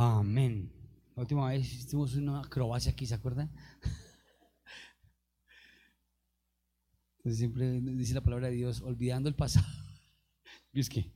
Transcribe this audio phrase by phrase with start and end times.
[0.00, 0.72] Amén.
[1.16, 3.52] La última vez hicimos una acrobacia aquí, ¿se acuerdan?
[7.16, 9.66] Entonces siempre dice la palabra de Dios, olvidando el pasado.
[10.72, 11.12] ¿Es que?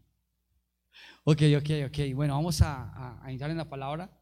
[1.23, 1.99] Ok, ok, ok.
[2.13, 4.21] Bueno, vamos a, entrar en la palabra.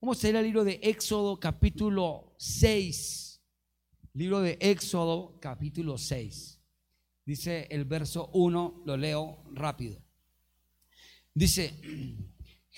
[0.00, 3.42] Vamos a ir al libro de Éxodo capítulo 6.
[4.12, 6.62] Libro de Éxodo capítulo 6.
[7.26, 10.00] Dice el verso 1, lo leo rápido.
[11.34, 11.74] Dice,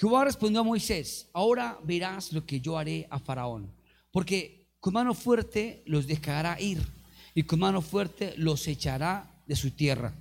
[0.01, 3.71] Jehová respondió a Moisés, ahora verás lo que yo haré a Faraón,
[4.11, 6.81] porque con mano fuerte los dejará ir
[7.35, 10.15] y con mano fuerte los echará de su tierra.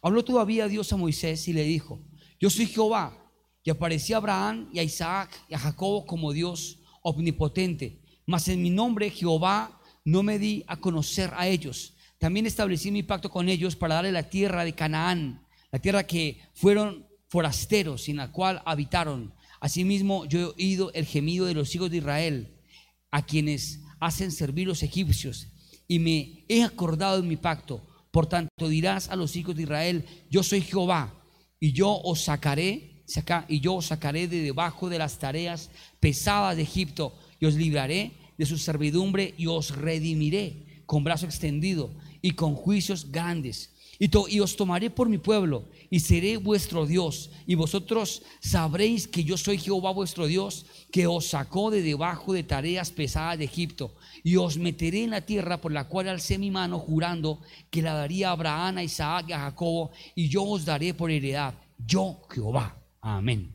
[0.00, 2.00] Habló todavía Dios a Moisés y le dijo,
[2.40, 3.30] yo soy Jehová,
[3.62, 8.62] y aparecí a Abraham y a Isaac y a Jacob como Dios omnipotente, mas en
[8.62, 11.92] mi nombre Jehová no me di a conocer a ellos.
[12.16, 16.40] También establecí mi pacto con ellos para darle la tierra de Canaán, la tierra que
[16.54, 19.34] fueron forasteros en la cual habitaron.
[19.60, 22.56] Asimismo, yo he oído el gemido de los hijos de Israel,
[23.10, 25.48] a quienes hacen servir los egipcios,
[25.88, 27.86] y me he acordado de mi pacto.
[28.10, 31.14] Por tanto, dirás a los hijos de Israel: Yo soy Jehová,
[31.58, 33.04] y yo os sacaré,
[33.48, 38.12] y yo os sacaré de debajo de las tareas pesadas de Egipto, y os libraré
[38.36, 44.56] de su servidumbre, y os redimiré con brazo extendido y con juicios grandes y, os
[44.56, 47.30] tomaré por mi pueblo y seré vuestro Dios.
[47.46, 52.42] Y vosotros sabréis que yo soy Jehová vuestro Dios, que os sacó de debajo de
[52.42, 53.94] tareas pesadas de Egipto.
[54.22, 57.94] Y os meteré en la tierra por la cual alcé mi mano jurando que la
[57.94, 59.92] daría a Abraham, a Isaac y a Jacobo.
[60.14, 61.54] Y yo os daré por heredad.
[61.78, 62.76] Yo Jehová.
[63.00, 63.54] Amén.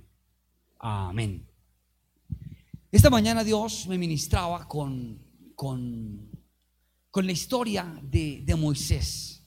[0.80, 1.48] Amén.
[2.92, 5.20] Esta mañana Dios me ministraba con,
[5.56, 6.30] con,
[7.12, 9.41] con la historia de, de Moisés.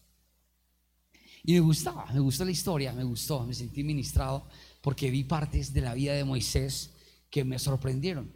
[1.45, 4.47] Y me gustaba, me gustó la historia, me gustó, me sentí ministrado
[4.81, 6.91] porque vi partes de la vida de Moisés
[7.31, 8.33] que me sorprendieron.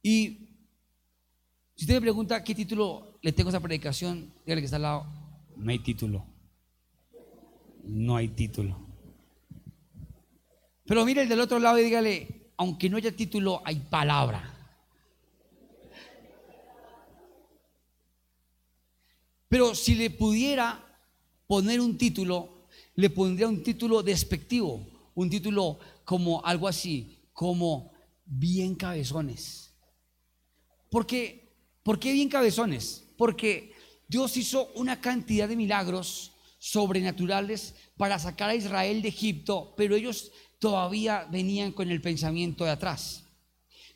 [0.00, 0.48] Y
[1.74, 4.82] si usted me pregunta qué título le tengo a esa predicación, dígale que está al
[4.82, 5.06] lado,
[5.56, 6.24] no hay título.
[7.82, 8.78] No hay título.
[10.86, 14.50] Pero mire el del otro lado y dígale, aunque no haya título, hay palabra.
[19.48, 20.83] Pero si le pudiera
[21.46, 27.92] poner un título, le pondría un título despectivo, un título como algo así, como
[28.24, 29.74] bien cabezones.
[30.90, 31.52] ¿Por qué
[32.12, 33.04] bien cabezones?
[33.16, 33.72] Porque
[34.08, 40.30] Dios hizo una cantidad de milagros sobrenaturales para sacar a Israel de Egipto, pero ellos
[40.58, 43.24] todavía venían con el pensamiento de atrás.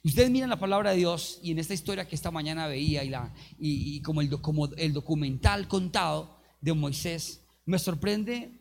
[0.04, 3.08] Ustedes miran la palabra de Dios y en esta historia que esta mañana veía y,
[3.08, 8.58] la, y, como, el, como el documental contado de Moisés, me sorprende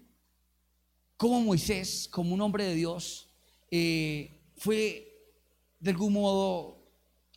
[1.16, 3.30] cómo Moisés, como un hombre de Dios,
[3.72, 5.08] eh, fue
[5.80, 6.78] de algún modo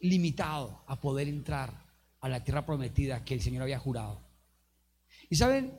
[0.01, 1.87] limitado a poder entrar
[2.21, 4.21] a la tierra prometida que el Señor había jurado.
[5.29, 5.79] Y saben,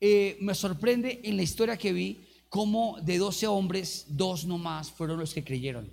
[0.00, 5.18] eh, me sorprende en la historia que vi cómo de 12 hombres, dos nomás fueron
[5.18, 5.90] los que creyeron.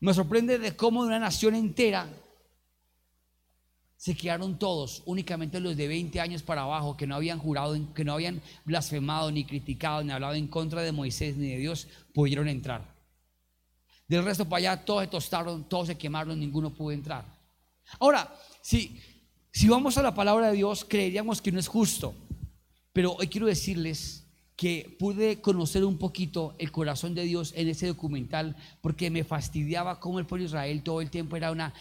[0.00, 2.10] Me sorprende de cómo de una nación entera
[4.00, 8.02] se quedaron todos, únicamente los de 20 años para abajo, que no habían jurado, que
[8.02, 12.48] no habían blasfemado, ni criticado, ni hablado en contra de Moisés ni de Dios, pudieron
[12.48, 12.94] entrar.
[14.08, 17.26] Del resto para allá, todos se tostaron, todos se quemaron, ninguno pudo entrar.
[17.98, 18.98] Ahora, si,
[19.52, 22.14] si vamos a la palabra de Dios, creeríamos que no es justo,
[22.94, 24.24] pero hoy quiero decirles
[24.56, 30.00] que pude conocer un poquito el corazón de Dios en ese documental porque me fastidiaba
[30.00, 31.72] cómo el pueblo de Israel todo el tiempo era una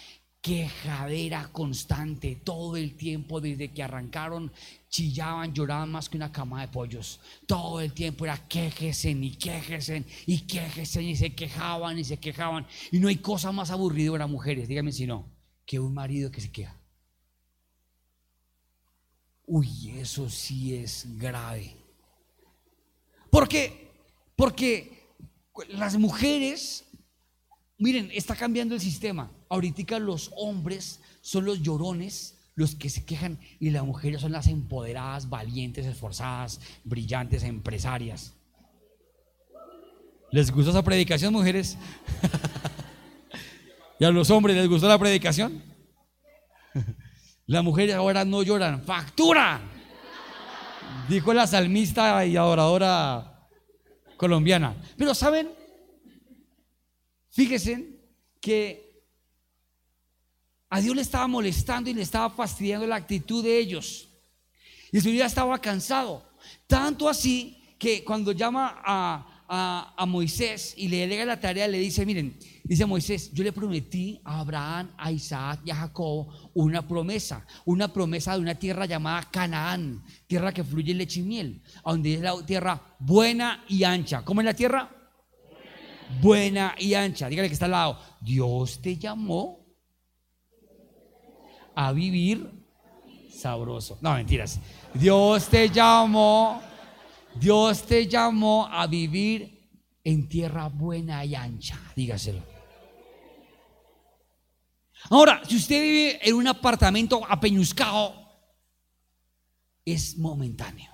[0.41, 4.51] quejadera constante todo el tiempo desde que arrancaron
[4.89, 7.19] chillaban, lloraban más que una cama de pollos.
[7.45, 12.65] Todo el tiempo era quejesen y quejesen y quejesen y se quejaban y se quejaban.
[12.91, 15.29] Y no hay cosa más aburrida para mujeres, dígame si no,
[15.65, 16.75] que un marido que se queja.
[19.45, 21.75] Uy, eso sí es grave.
[23.29, 23.91] ¿Por qué?
[24.35, 25.15] Porque
[25.69, 26.85] las mujeres
[27.79, 29.31] Miren, está cambiando el sistema.
[29.49, 34.47] Ahorita los hombres son los llorones, los que se quejan, y las mujeres son las
[34.47, 38.33] empoderadas, valientes, esforzadas, brillantes, empresarias.
[40.31, 41.77] ¿Les gustó esa predicación, mujeres?
[43.99, 45.63] ¿Y a los hombres les gustó la predicación?
[47.47, 49.59] Las mujeres ahora no lloran, factura.
[51.09, 53.49] Dijo la salmista y adoradora
[54.17, 54.75] colombiana.
[54.95, 55.49] Pero ¿saben?
[57.31, 57.99] Fíjense
[58.39, 58.88] que
[60.69, 64.07] a Dios le estaba molestando y le estaba fastidiando la actitud de ellos.
[64.91, 66.29] Y su vida estaba cansado.
[66.67, 69.39] Tanto así que cuando llama a,
[69.97, 74.21] a, Moisés y le delega la tarea, le dice, miren, dice Moisés, yo le prometí
[74.23, 79.27] a Abraham, a Isaac y a Jacob una promesa, una promesa de una tierra llamada
[79.31, 84.23] Canaán, tierra que fluye leche y miel, donde es la tierra buena y ancha.
[84.23, 84.89] ¿Cómo es la tierra?
[86.21, 87.27] Buena y ancha.
[87.27, 87.99] Dígale que está al lado.
[88.21, 89.58] Dios te llamó
[91.75, 92.51] a vivir
[93.31, 93.97] sabroso.
[94.01, 94.59] No, mentiras.
[94.93, 96.61] Dios te llamó,
[97.35, 99.69] Dios te llamó a vivir
[100.03, 101.79] en tierra buena y ancha.
[101.95, 102.41] Dígaselo.
[105.09, 108.13] Ahora, si usted vive en un apartamento apeñuscado,
[109.85, 110.91] es momentáneo.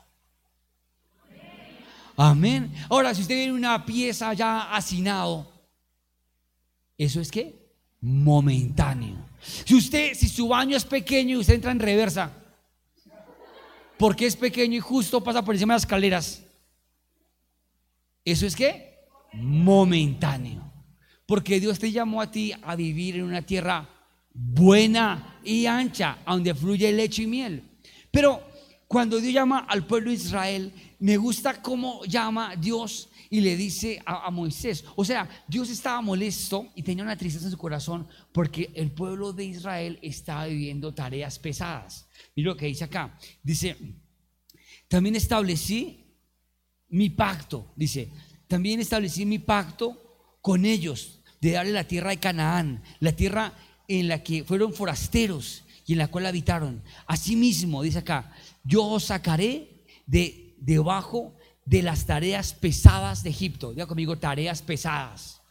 [2.15, 2.73] Amén.
[2.89, 5.51] Ahora, si usted vive en una pieza ya hacinado,
[6.97, 7.64] ¿eso es qué?
[8.01, 9.17] Momentáneo.
[9.41, 12.31] Si usted, si su baño es pequeño y usted entra en reversa,
[13.97, 16.43] porque es pequeño y justo pasa por encima de las escaleras,
[18.23, 19.07] ¿eso es qué?
[19.33, 20.71] Momentáneo.
[21.25, 23.89] Porque Dios te llamó a ti a vivir en una tierra
[24.33, 27.63] buena y ancha, donde fluye leche y miel.
[28.11, 28.43] Pero
[28.87, 34.01] cuando Dios llama al pueblo de Israel, me gusta cómo llama Dios y le dice
[34.05, 34.85] a, Moisés.
[34.95, 39.33] O sea, Dios estaba molesto y tenía una tristeza en su corazón porque el pueblo
[39.33, 42.07] de Israel estaba viviendo tareas pesadas.
[42.33, 43.19] Mira lo que dice acá.
[43.43, 43.75] Dice,
[44.87, 46.15] también establecí
[46.87, 47.73] mi pacto.
[47.75, 48.09] Dice,
[48.47, 53.53] también establecí mi pacto con ellos de darle la tierra de Canaán, la tierra
[53.89, 56.81] en la que fueron forasteros y en la cual habitaron.
[57.05, 58.31] Asimismo, dice acá,
[58.63, 61.35] yo os sacaré de debajo
[61.65, 63.71] de las tareas pesadas de Egipto.
[63.71, 65.41] Diga conmigo, tareas pesadas.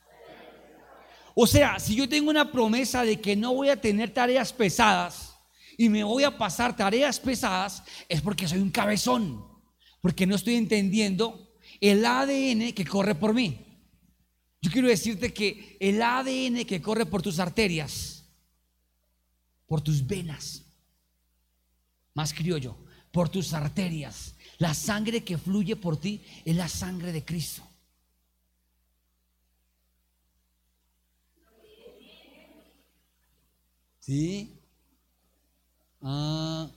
[1.35, 5.35] O sea, si yo tengo una promesa de que no voy a tener tareas pesadas
[5.77, 9.45] y me voy a pasar tareas pesadas, es porque soy un cabezón,
[10.01, 13.61] porque no estoy entendiendo el ADN que corre por mí.
[14.63, 18.25] Yo quiero decirte que el ADN que corre por tus arterias,
[19.67, 20.63] por tus venas,
[22.15, 22.77] más criollo,
[23.11, 27.63] por tus arterias, la sangre que fluye por ti es la sangre de Cristo.
[34.01, 34.61] ¿Sí?
[36.03, 36.71] Ah.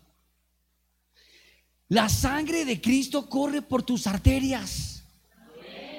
[1.90, 5.04] La sangre de Cristo corre por tus arterias,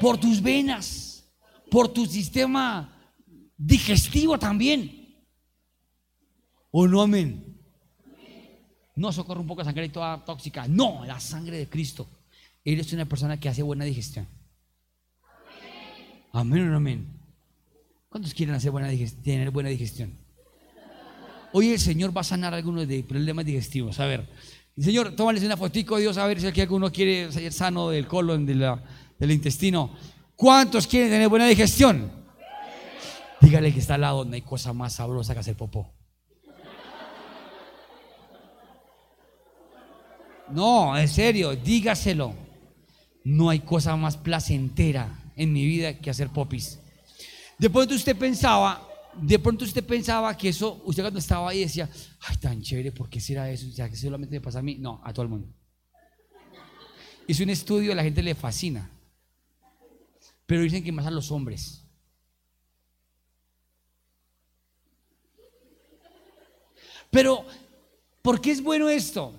[0.01, 1.25] por tus venas,
[1.71, 2.95] por tu sistema
[3.57, 5.27] digestivo también.
[6.71, 7.58] ¿O no, amén?
[8.99, 10.67] No, socorro un poco de sangre toda tóxica.
[10.67, 12.09] No, la sangre de Cristo.
[12.65, 14.27] Él es una persona que hace buena digestión.
[16.33, 17.07] Amén o amén.
[18.09, 18.91] ¿Cuántos quieren hacer buena
[19.23, 20.13] tener buena digestión?
[21.53, 24.01] Hoy el Señor va a sanar algunos de problemas digestivos.
[24.01, 24.29] A ver,
[24.77, 28.45] Señor, tómales una fotico, Dios, a ver si aquí alguno quiere ser sano del colon,
[28.47, 29.95] del intestino.
[30.35, 32.11] ¿Cuántos quieren tener buena digestión?
[33.41, 35.98] Dígale que está al lado, no hay cosa más sabrosa que hacer popó.
[40.51, 42.35] No, en serio, dígaselo.
[43.25, 46.79] No hay cosa más placentera en mi vida que hacer popis.
[47.59, 51.89] De pronto usted pensaba, de pronto usted pensaba que eso, usted cuando estaba ahí decía,
[52.21, 53.67] ay, tan chévere, ¿por qué será eso?
[53.67, 54.77] O que solamente me pasa a mí.
[54.79, 55.49] No, a todo el mundo.
[57.27, 58.91] Hizo un estudio, a la gente le fascina.
[60.47, 61.85] Pero dicen que más a los hombres.
[67.11, 67.45] Pero,
[68.23, 69.35] ¿por qué es bueno esto?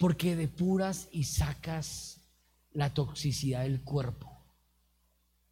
[0.00, 2.22] Porque depuras y sacas
[2.72, 4.34] la toxicidad del cuerpo.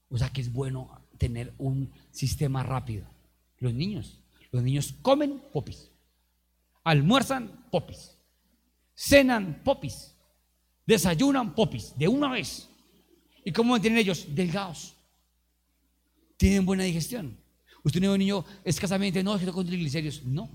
[0.08, 3.04] O sea que es bueno tener un sistema rápido.
[3.58, 5.90] Los niños, los niños comen popis,
[6.82, 8.16] almuerzan popis,
[8.94, 10.14] cenan popis,
[10.86, 12.70] desayunan popis de una vez.
[13.44, 14.34] ¿Y cómo tienen ellos?
[14.34, 14.94] Delgados.
[16.38, 17.36] Tienen buena digestión.
[17.82, 20.24] Usted no un niño escasamente, no, es que tengo triglicéridos.
[20.24, 20.48] No.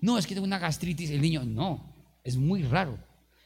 [0.00, 1.10] No, es que tengo una gastritis.
[1.10, 1.95] El niño, no.
[2.26, 2.98] Es muy raro,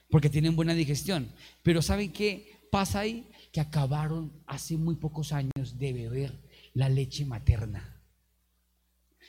[0.09, 1.31] porque tienen buena digestión.
[1.63, 3.29] Pero ¿saben qué pasa ahí?
[3.53, 6.41] Que acabaron hace muy pocos años de beber
[6.73, 8.01] la leche materna.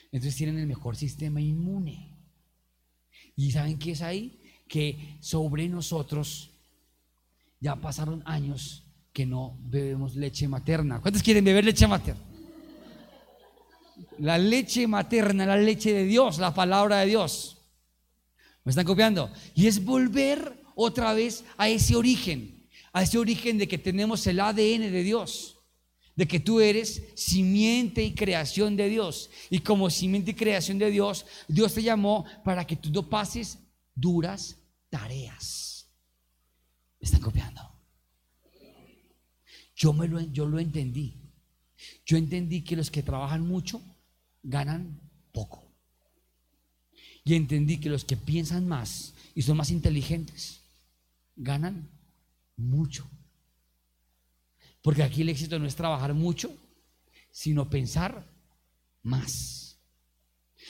[0.05, 2.15] Entonces tienen el mejor sistema inmune.
[3.35, 4.39] ¿Y saben qué es ahí?
[4.69, 6.51] Que sobre nosotros
[7.59, 11.01] ya pasaron años que no bebemos leche materna.
[11.01, 12.21] ¿Cuántos quieren beber leche materna?
[14.17, 17.60] La leche materna, la leche de Dios, la palabra de Dios.
[18.63, 19.31] ¿Me están copiando?
[19.55, 24.39] Y es volver otra vez a ese origen, a ese origen de que tenemos el
[24.39, 25.57] ADN de Dios,
[26.15, 29.29] de que tú eres simiente y creación de Dios.
[29.49, 33.57] Y como simiente y creación de Dios, Dios te llamó para que tú no pases
[33.95, 34.57] duras
[34.89, 35.89] tareas.
[36.99, 37.71] ¿Me están copiando?
[39.81, 41.19] yo, me lo, yo lo entendí.
[42.05, 43.81] Yo entendí que los que trabajan mucho
[44.43, 45.01] ganan
[45.31, 45.70] poco.
[47.23, 50.61] Y entendí que los que piensan más y son más inteligentes
[51.35, 51.89] ganan
[52.57, 53.07] mucho.
[54.81, 56.51] Porque aquí el éxito no es trabajar mucho,
[57.31, 58.25] sino pensar
[59.03, 59.77] más.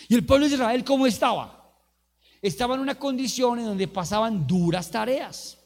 [0.09, 1.57] ¿Y el pueblo de Israel cómo estaba?
[2.41, 5.57] Estaba en una condición en donde pasaban duras tareas.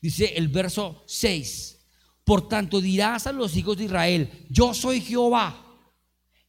[0.00, 1.78] Dice el verso 6.
[2.24, 5.69] Por tanto dirás a los hijos de Israel, yo soy Jehová,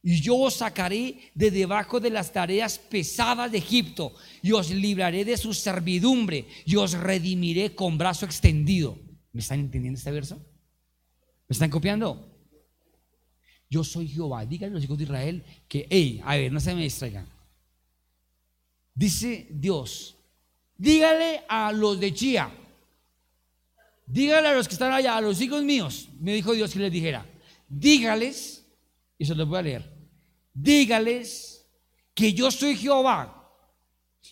[0.02, 5.24] y yo os sacaré de debajo de las tareas pesadas de Egipto, y os libraré
[5.24, 8.98] de su servidumbre, y os redimiré con brazo extendido.
[9.32, 10.36] ¿Me están entendiendo este verso?
[11.48, 12.28] ¿Me están copiando?
[13.70, 14.44] Yo soy Jehová.
[14.44, 17.26] Díganle a los hijos de Israel que, hey, a ver, no se me distraigan.
[18.94, 20.16] Dice Dios,
[20.76, 22.52] dígale a los de Chía,
[24.06, 26.92] dígale a los que están allá, a los hijos míos, me dijo Dios que les
[26.92, 27.24] dijera,
[27.68, 28.61] dígales,
[29.22, 29.88] y se voy a leer,
[30.52, 31.64] dígales
[32.12, 33.48] que yo soy Jehová.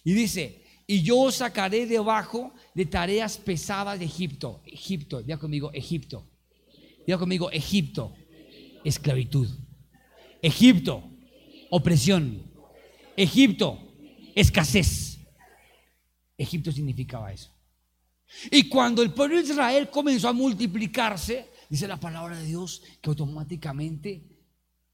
[0.03, 4.61] Y dice, y yo os sacaré debajo de tareas pesadas de Egipto.
[4.67, 6.27] Egipto, diga conmigo, Egipto.
[7.07, 8.13] Diga conmigo, Egipto,
[8.83, 9.49] esclavitud.
[10.43, 11.05] Egipto,
[11.71, 12.43] opresión.
[13.17, 13.79] Egipto,
[14.35, 15.21] escasez.
[16.37, 17.53] Egipto significaba eso.
[18.51, 23.11] Y cuando el pueblo de Israel comenzó a multiplicarse, dice la palabra de Dios que
[23.11, 24.40] automáticamente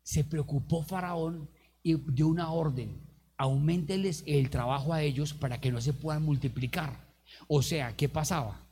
[0.06, 1.50] se preocupó Faraón
[1.82, 3.02] y dio una orden,
[3.36, 7.04] aumenteles el trabajo a ellos para que no se puedan multiplicar.
[7.48, 8.64] O sea, ¿qué pasaba?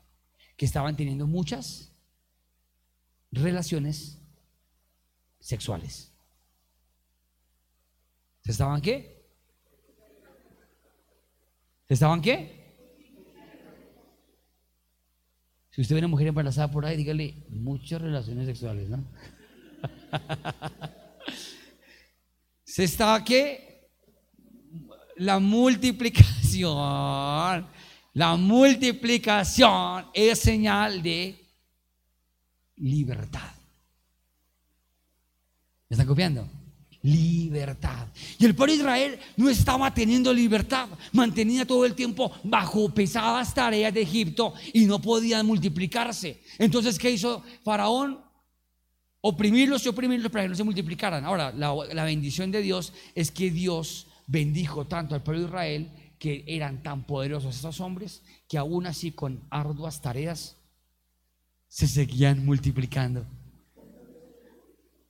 [0.57, 1.93] Que estaban teniendo muchas
[3.33, 4.21] relaciones
[5.41, 6.13] sexuales.
[8.45, 9.27] ¿Se estaban qué?
[11.89, 12.63] estaban qué?
[15.71, 19.05] Si usted ve una mujer embarazada por ahí, dígale muchas relaciones sexuales, ¿no?
[22.75, 23.87] ¿Se estaba qué?
[25.19, 27.69] La multiplicación.
[28.15, 31.39] La multiplicación es señal de
[32.79, 33.53] libertad.
[35.89, 36.49] ¿Me están copiando?
[37.03, 38.09] libertad.
[38.39, 43.55] Y el pueblo de Israel no estaba teniendo libertad, mantenía todo el tiempo bajo pesadas
[43.55, 46.43] tareas de Egipto y no podían multiplicarse.
[46.59, 48.24] Entonces, ¿qué hizo Faraón?
[49.27, 51.25] Oprimirlos y oprimirlos para que no se multiplicaran.
[51.25, 55.89] Ahora, la, bendición de Dios es que Dios bendijo tanto al pueblo de Israel
[56.19, 60.59] que eran tan poderosos estos hombres que aún así con arduas tareas
[61.69, 63.25] se seguían multiplicando.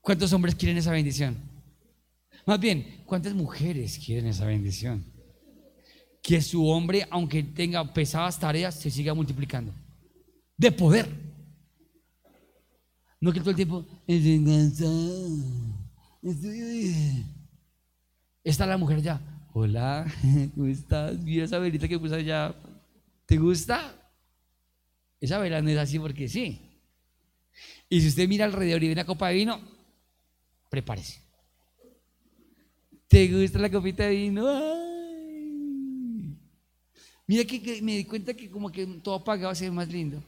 [0.01, 1.37] ¿Cuántos hombres quieren esa bendición?
[2.47, 5.05] Más bien, ¿cuántas mujeres quieren esa bendición?
[6.23, 9.73] Que su hombre, aunque tenga pesadas tareas, se siga multiplicando.
[10.57, 11.34] De poder.
[13.25, 13.87] No que todo el tiempo
[18.45, 19.19] Está la mujer ya.
[19.55, 20.05] Hola,
[20.55, 21.19] ¿cómo estás?
[21.21, 22.55] Mira esa velita que puse allá.
[23.25, 23.95] ¿Te gusta?
[25.19, 26.61] Esa vela no es así porque sí.
[27.89, 29.59] Y si usted mira alrededor y ve una copa de vino,
[30.69, 31.19] prepárese.
[33.09, 34.45] ¿Te gusta la copita de vino?
[37.27, 40.23] Mira que, me di cuenta que como que todo apagado se ve más lindo.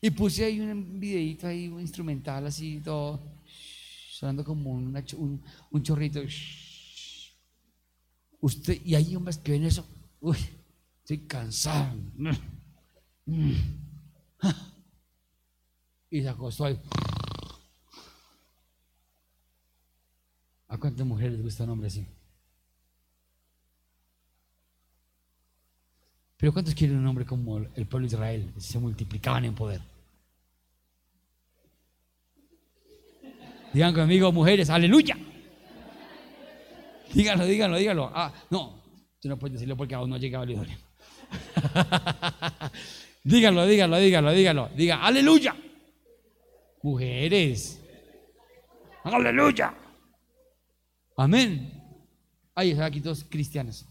[0.00, 3.20] Y puse ahí un videito ahí, un instrumental así, todo,
[4.10, 6.20] sonando como un, un, chorrito.
[8.40, 9.86] Usted, y hay hombres que ven eso,
[10.20, 10.36] uy,
[11.00, 11.96] estoy cansado.
[16.10, 16.78] Y se acostó ahí.
[20.68, 22.06] ¿A cuántas mujeres les gusta un hombre así?
[26.36, 28.52] Pero ¿cuántos quieren un hombre como el pueblo de Israel?
[28.58, 29.80] Se multiplicaban en poder.
[33.72, 35.16] Digan conmigo, mujeres, aleluya.
[37.12, 38.10] Díganlo, díganlo, díganlo.
[38.14, 38.82] Ah, no,
[39.20, 40.78] tú no puedes decirlo porque aún no ha llegado el idóneo.
[43.24, 44.68] díganlo, díganlo, díganlo, díganlo.
[44.76, 45.56] Diga, aleluya.
[46.82, 47.80] Mujeres,
[49.04, 49.74] aleluya.
[51.16, 51.72] Amén.
[52.54, 53.86] Ahí están aquí todos cristianos.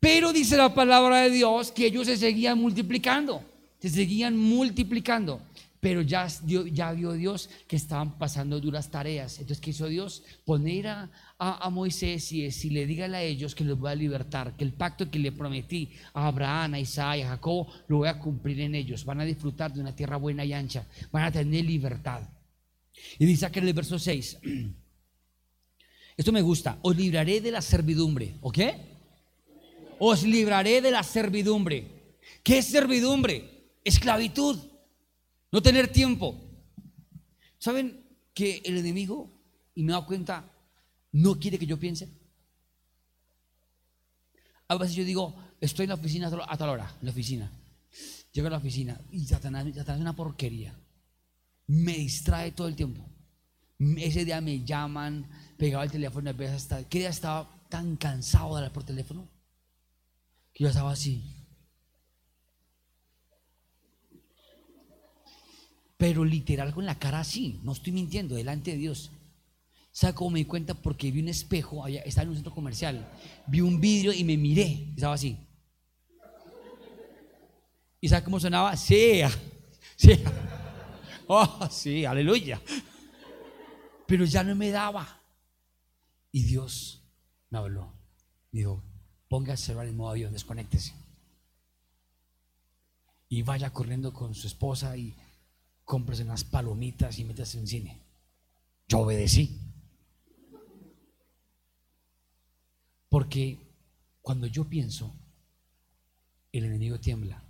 [0.00, 3.44] Pero dice la palabra de Dios que ellos se seguían multiplicando,
[3.78, 5.42] se seguían multiplicando.
[5.78, 9.38] Pero ya, ya vio Dios que estaban pasando duras tareas.
[9.38, 10.22] Entonces, ¿qué hizo Dios?
[10.44, 14.54] Poner a, a, Moisés y si le digan a ellos que los voy a libertar,
[14.56, 18.18] que el pacto que le prometí a Abraham, a Isaac, a Jacob, lo voy a
[18.18, 19.06] cumplir en ellos.
[19.06, 20.86] Van a disfrutar de una tierra buena y ancha.
[21.10, 22.28] Van a tener libertad.
[23.18, 24.38] Y dice aquí en el verso 6,
[26.16, 28.58] esto me gusta, os libraré de la servidumbre, ¿ok?
[30.02, 32.16] Os libraré de la servidumbre.
[32.42, 33.74] ¿Qué es servidumbre?
[33.84, 34.58] Esclavitud.
[35.52, 36.40] No tener tiempo.
[37.58, 38.02] ¿Saben
[38.32, 39.30] que el enemigo,
[39.74, 40.50] y me he dado cuenta,
[41.12, 42.08] no quiere que yo piense?
[44.68, 47.52] A veces yo digo, estoy en la oficina a tal hora, en la oficina.
[48.32, 50.74] Llego a la oficina y Satanás, Satanás es una porquería.
[51.66, 53.04] Me distrae todo el tiempo.
[53.98, 55.28] Ese día me llaman,
[55.58, 59.28] pegaba el teléfono, a veces hasta, que día estaba tan cansado de hablar por teléfono
[60.60, 61.22] yo estaba así.
[65.96, 69.10] Pero literal con la cara así, no estoy mintiendo, delante de Dios.
[69.90, 70.74] ¿Sabe cómo me di cuenta?
[70.74, 73.10] Porque vi un espejo, allá, estaba en un centro comercial,
[73.46, 75.38] vi un vidrio y me miré, estaba así.
[77.98, 78.76] ¿Y sabe cómo sonaba?
[78.76, 79.22] Sí,
[79.96, 80.22] sí.
[81.26, 82.60] Oh, sí, aleluya.
[84.06, 85.22] Pero ya no me daba.
[86.32, 87.02] Y Dios
[87.48, 87.94] me habló.
[88.52, 88.89] Dijo,
[89.30, 90.92] el celular en modo avión, desconéctese.
[93.28, 95.14] Y vaya corriendo con su esposa y
[95.84, 98.00] cómprese unas palomitas y métase en cine.
[98.88, 99.56] Yo obedecí.
[103.08, 103.58] Porque
[104.20, 105.14] cuando yo pienso,
[106.52, 107.42] el enemigo tiembla.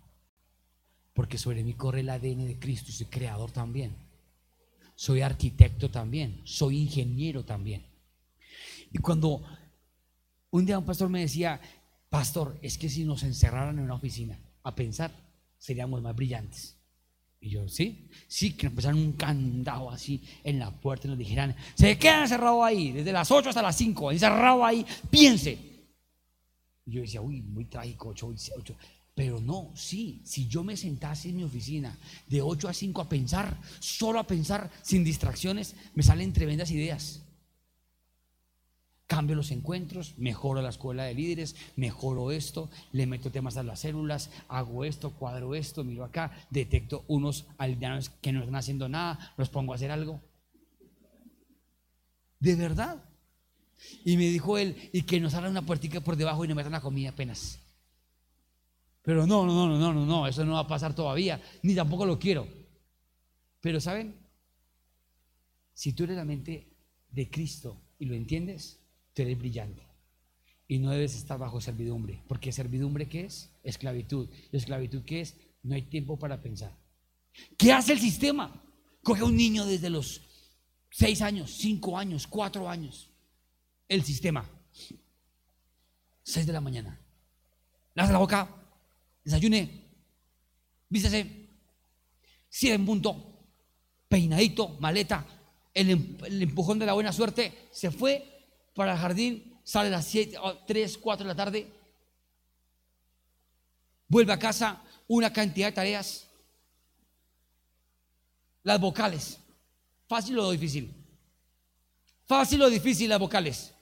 [1.14, 3.94] Porque sobre mí corre el ADN de Cristo, soy creador también.
[4.94, 7.87] Soy arquitecto también, soy ingeniero también.
[8.92, 9.42] Y cuando
[10.50, 11.61] un día un pastor me decía,
[12.09, 15.11] pastor, es que si nos encerraran en una oficina a pensar,
[15.59, 16.76] seríamos más brillantes.
[17.42, 18.09] Y yo, ¿sí?
[18.28, 22.23] Sí, que nos pusieran un candado así en la puerta y nos dijeran, se quedan
[22.23, 25.59] encerrados ahí, desde las 8 hasta las 5, encerrado ahí, piense.
[26.85, 28.76] Y yo decía, uy, muy trágico, 8, 8.
[29.14, 33.09] Pero no, sí, si yo me sentase en mi oficina de 8 a 5 a
[33.09, 37.23] pensar, solo a pensar, sin distracciones, me salen tremendas ideas.
[39.10, 43.80] Cambio los encuentros, mejoro la escuela de líderes, mejoro esto, le meto temas a las
[43.80, 49.34] células, hago esto, cuadro esto, miro acá, detecto unos aldeanos que no están haciendo nada,
[49.36, 50.20] los pongo a hacer algo.
[52.38, 53.02] De verdad.
[54.04, 56.70] Y me dijo él, y que nos abran una puertica por debajo y nos metan
[56.70, 57.58] la comida apenas.
[59.02, 62.06] Pero no, no, no, no, no, no, eso no va a pasar todavía, ni tampoco
[62.06, 62.46] lo quiero.
[63.60, 64.14] Pero ¿saben?
[65.75, 66.68] Si tú eres la mente
[67.10, 68.79] de Cristo y lo entiendes,
[69.14, 69.82] tú eres brillante.
[70.68, 73.50] Y no debes estar bajo servidumbre, porque servidumbre ¿qué es?
[73.64, 74.28] Esclavitud.
[74.52, 75.36] ¿Y esclavitud qué es?
[75.62, 76.76] No hay tiempo para pensar.
[77.58, 78.62] ¿Qué hace el sistema?
[79.02, 80.20] Coge a un niño desde los
[80.90, 83.10] 6 años, 5 años, 4 años.
[83.88, 84.49] El sistema.
[86.23, 87.00] 6 de la mañana.
[87.94, 88.49] Lava la boca,
[89.25, 89.90] desayune,
[92.49, 93.49] sigue en punto,
[94.08, 95.26] peinadito, maleta,
[95.75, 98.29] el, el, empujón de la buena suerte, se fue
[98.80, 101.71] para el jardín, sale a las 7, 3, 4 de la tarde,
[104.08, 106.26] vuelve a casa, una cantidad de tareas,
[108.62, 109.38] las vocales,
[110.08, 110.90] fácil o difícil,
[112.25, 113.75] fácil o difícil las vocales,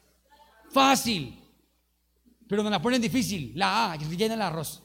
[0.72, 1.44] fácil,
[2.48, 4.82] pero me la ponen difícil, la A, que llena el arroz.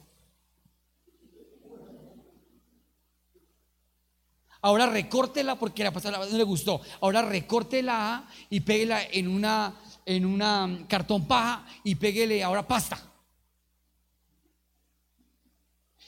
[4.61, 6.79] Ahora recórtela porque la pasada no le gustó.
[7.01, 13.11] Ahora recórtela y péguela en una en una cartón paja y péguele ahora pasta.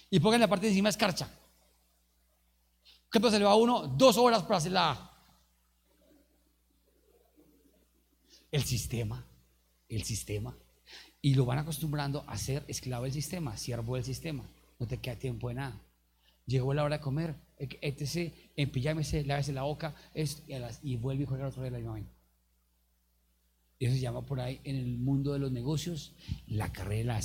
[0.10, 1.30] Y ponga en la parte de encima escarcha.
[3.12, 3.40] ¿Qué pasa?
[3.40, 5.12] Le va uno dos horas para hacer la.
[8.52, 9.26] El sistema,
[9.90, 10.56] el sistema.
[11.22, 14.44] Y lo van acostumbrando a ser esclavo del sistema, siervo del sistema.
[14.80, 15.82] No te queda tiempo de nada.
[16.46, 19.96] Llegó la hora de comer, etc., empillámese, lávese la boca
[20.84, 22.04] y, vuelve y juega otra vez la misma
[23.80, 26.14] Eso se llama por ahí en el mundo de los negocios
[26.48, 27.20] la carrera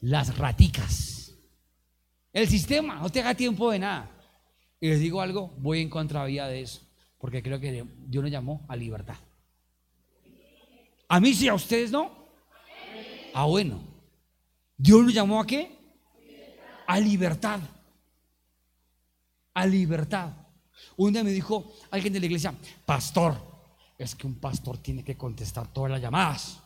[0.00, 0.36] las.
[0.36, 1.34] raticas.
[2.32, 4.10] El sistema, no te haga tiempo de nada.
[4.80, 6.82] Y les digo algo, voy en contravía de eso,
[7.18, 9.16] porque creo que Dios nos llamó a libertad.
[11.08, 12.10] A mí sí, a ustedes no.
[13.32, 13.80] Ah, bueno.
[14.76, 15.76] Dios nos llamó a qué?
[16.86, 17.60] A libertad.
[19.54, 20.32] A libertad.
[20.96, 23.36] Un día me dijo alguien de la iglesia, pastor,
[23.96, 26.60] es que un pastor tiene que contestar todas las llamadas.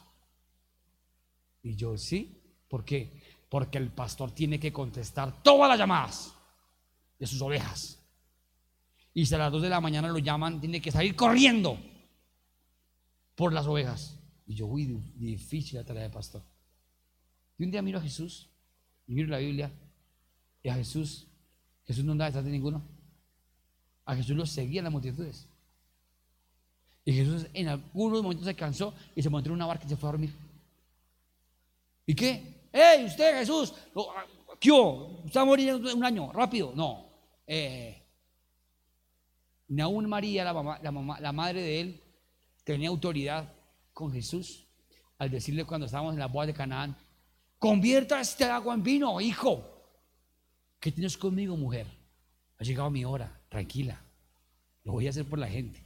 [1.63, 3.23] Y yo, sí, ¿por qué?
[3.49, 6.35] Porque el pastor tiene que contestar todas las llamadas
[7.19, 7.99] de sus ovejas.
[9.15, 11.79] Y si a las 2 de la mañana lo llaman, tiene que salir corriendo
[13.35, 14.19] por las ovejas.
[14.47, 16.43] Y yo, uy, difícil la tarea de pastor.
[17.59, 18.49] Y un día miro a Jesús
[19.07, 19.73] y miro la Biblia
[20.63, 21.28] y a Jesús,
[21.89, 22.83] Jesús no andaba detrás de ninguno.
[24.05, 25.49] A Jesús lo seguían las multitudes.
[27.05, 29.97] Y Jesús en algunos momentos se cansó y se montó en una barca y se
[29.97, 30.35] fue a dormir.
[32.07, 32.69] ¿Y qué?
[32.71, 33.75] ¡Ey, usted Jesús!
[33.97, 34.25] Ah,
[34.61, 34.71] ¿Qué?
[34.71, 36.31] ¿Usted va morir un año?
[36.33, 36.73] Rápido.
[36.77, 37.07] No.
[37.47, 38.01] Eh,
[39.69, 42.03] ni aún María, la madre de él,
[42.65, 43.53] tenía autoridad
[43.93, 44.67] con Jesús
[45.19, 46.97] al decirle cuando estábamos en la boda de Canaán,
[47.59, 49.78] convierta este agua en vino, hijo.
[50.81, 51.87] ¿Qué tienes conmigo, mujer?
[52.59, 54.01] Ha llegado mi hora, tranquila.
[54.85, 55.85] Lo voy a hacer por la gente.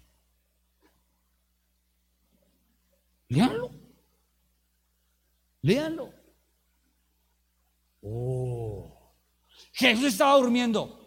[3.28, 3.70] Léanlo.
[5.62, 6.12] Léanlo.
[8.02, 9.14] Oh.
[9.72, 10.98] Jesús estaba durmiendo.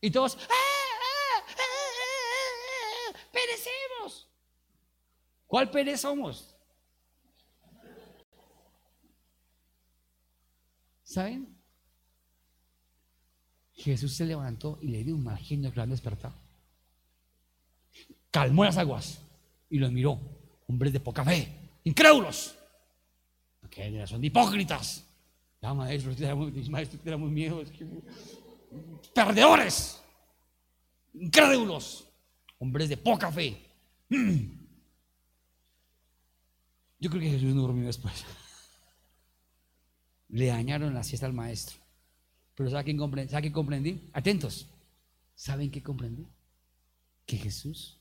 [0.00, 4.28] Y todos, ¡Ah, ah, ah, perecemos.
[5.46, 6.56] ¿Cuál perezamos?
[11.02, 11.61] ¿Saben?
[13.82, 16.34] Jesús se levantó y le dio un genio que lo han despertado.
[18.30, 19.20] Calmó las aguas
[19.68, 20.18] y los miró.
[20.68, 21.52] Hombres de poca fe,
[21.84, 22.54] incrédulos.
[23.60, 25.04] Porque son de hipócritas.
[25.60, 26.14] Ya, maestro,
[26.70, 27.62] maestro, tenemos miedo.
[29.14, 30.00] Perdedores,
[31.14, 32.08] incrédulos,
[32.58, 33.60] hombres de poca fe.
[37.00, 38.24] Yo creo que Jesús no durmió después.
[40.28, 41.81] Le dañaron la siesta al maestro.
[42.62, 43.28] Pero ¿sabe qué comprendí?
[43.28, 44.08] ¿Sabe qué comprendí?
[44.12, 44.68] Atentos.
[45.34, 46.28] ¿Saben qué comprendí?
[47.26, 47.98] Que Jesús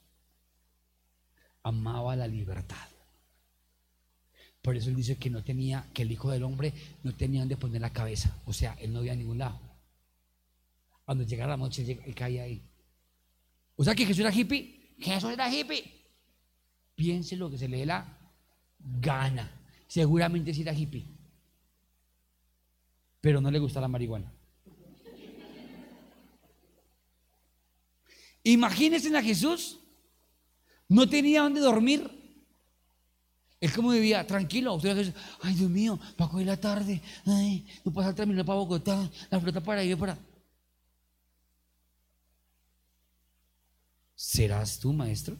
[1.63, 2.87] amaba la libertad.
[4.61, 7.57] Por eso él dice que no tenía, que el Hijo del Hombre no tenía donde
[7.57, 8.39] poner la cabeza.
[8.45, 9.59] O sea, él no había ningún lado.
[11.05, 12.61] Cuando llegara la noche, él caía ahí.
[13.77, 14.93] O sea que Jesús era hippie.
[14.99, 15.91] Jesús era hippie.
[16.93, 18.15] Piense lo que se le dé la
[18.77, 19.59] gana.
[19.87, 21.07] Seguramente sí era hippie.
[23.21, 24.31] Pero no le gusta la marihuana.
[28.43, 29.77] Imagínense a Jesús.
[30.87, 32.09] No tenía donde dormir.
[33.61, 34.73] Él como vivía tranquilo.
[34.73, 39.09] Usted dice, ay Dios mío, para coger la tarde, ay, no pasa el para Bogotá,
[39.29, 40.17] la flota para ir para.
[44.15, 45.37] ¿Serás tú, maestro?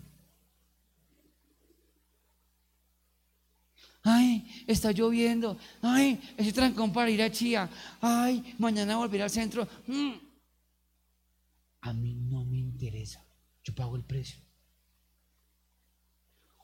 [4.04, 5.58] Ay, está lloviendo.
[5.82, 7.70] Ay, ese trancón para ir a Chía.
[8.00, 9.68] Ay, mañana volver al centro.
[9.88, 10.31] Mm.
[11.82, 13.24] A mí no me interesa.
[13.63, 14.39] Yo pago el precio.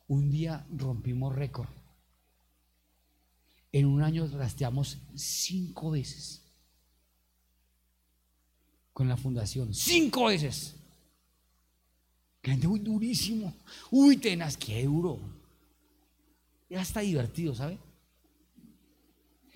[0.08, 1.70] Un día rompimos récord.
[3.72, 6.42] En un año rastreamos cinco veces
[8.94, 9.74] con la fundación.
[9.74, 10.76] Cinco veces.
[12.42, 13.54] Gente muy durísimo.
[13.92, 15.20] Uy, tenaz, qué duro.
[16.70, 17.78] Ya está divertido, ¿sabe?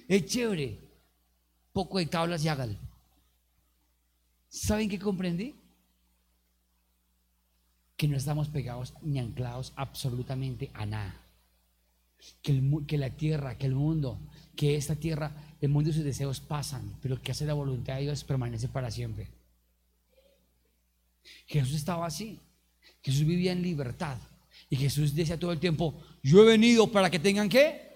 [0.07, 0.77] Es chévere.
[1.71, 2.77] Poco de tablas y hágalo.
[4.51, 5.55] ¿Saben qué comprendí?
[8.01, 11.21] que no estamos pegados ni anclados absolutamente a nada.
[12.41, 14.19] Que, que, la tierra, que el mundo,
[14.55, 18.01] que esta tierra, el mundo y sus deseos pasan, pero que hace la voluntad de
[18.01, 19.27] Dios permanece para siempre.
[21.45, 22.39] Jesús estaba así.
[23.03, 24.17] Jesús vivía en libertad.
[24.67, 27.87] Y Jesús decía todo el tiempo, yo he venido para que tengan qué?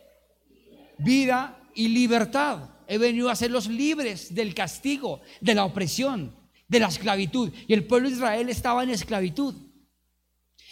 [1.00, 2.70] Vida y libertad.
[2.88, 7.52] He venido a hacerlos libres del castigo, de la opresión, de la esclavitud.
[7.68, 9.56] Y el pueblo de Israel estaba en esclavitud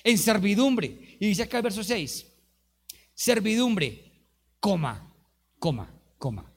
[0.04, 1.18] en servidumbre.
[1.20, 2.28] Y dice acá el verso 6,
[3.14, 4.12] servidumbre,
[4.60, 5.14] coma,
[5.60, 6.52] coma, coma.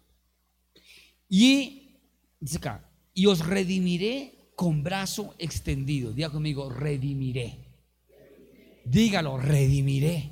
[1.28, 2.00] Y
[2.40, 6.12] dice acá, y os redimiré con brazo extendido.
[6.12, 7.58] Diga conmigo, redimiré.
[8.84, 10.30] Dígalo, redimiré.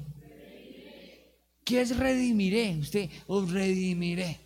[1.65, 2.77] ¿Qué es redimiré?
[2.79, 4.41] Usted, os redimiré.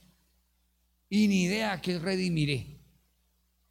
[1.10, 2.77] Y ni idea qué es redimiré.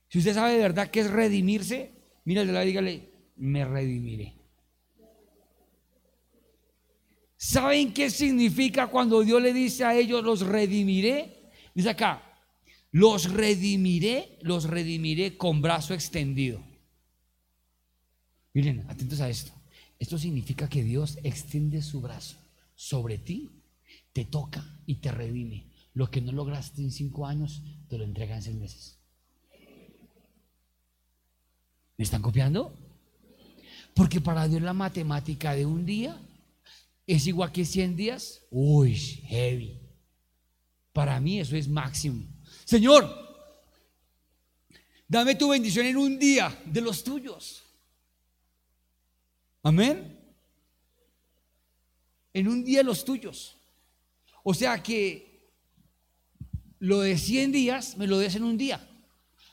[0.10, 1.92] Si usted sabe de verdad qué es redimirse,
[2.26, 4.34] mírale, dígale, me redimiré.
[7.36, 11.52] ¿Saben qué significa cuando Dios le dice a ellos, los redimiré?
[11.74, 12.24] Dice acá,
[12.92, 16.64] los redimiré, los redimiré con brazo extendido.
[18.54, 19.52] Miren, atentos a esto.
[20.00, 22.38] Esto significa que Dios extiende su brazo
[22.76, 23.50] sobre ti,
[24.14, 25.68] te toca y te redime.
[25.94, 28.97] Lo que no lograste en cinco años, te lo entrega en seis meses.
[31.98, 32.74] ¿Me están copiando?
[33.94, 36.22] Porque para Dios la matemática de un día
[37.08, 38.42] ¿Es igual que 100 días?
[38.52, 39.80] Uy, heavy.
[40.92, 42.26] Para mí eso es máximo.
[42.66, 43.10] Señor,
[45.08, 47.64] dame tu bendición en un día de los tuyos.
[49.64, 50.20] Amén.
[52.34, 53.56] En un día de los tuyos.
[54.44, 55.50] O sea que
[56.80, 58.86] lo de 100 días me lo des en un día.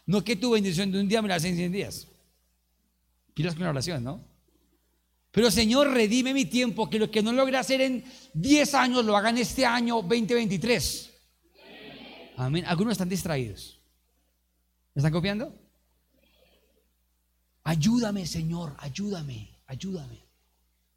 [0.07, 2.09] No que tu bendición de un día me la des en 100 días.
[3.35, 4.25] Pilas con la oración, ¿no?
[5.35, 9.17] Pero Señor, redime mi tiempo, que lo que no logré hacer en 10 años lo
[9.17, 11.11] hagan este año 2023.
[12.37, 12.65] Amén.
[12.67, 13.81] Algunos están distraídos.
[14.95, 15.53] ¿Me están copiando?
[17.65, 20.23] Ayúdame, Señor, ayúdame, ayúdame.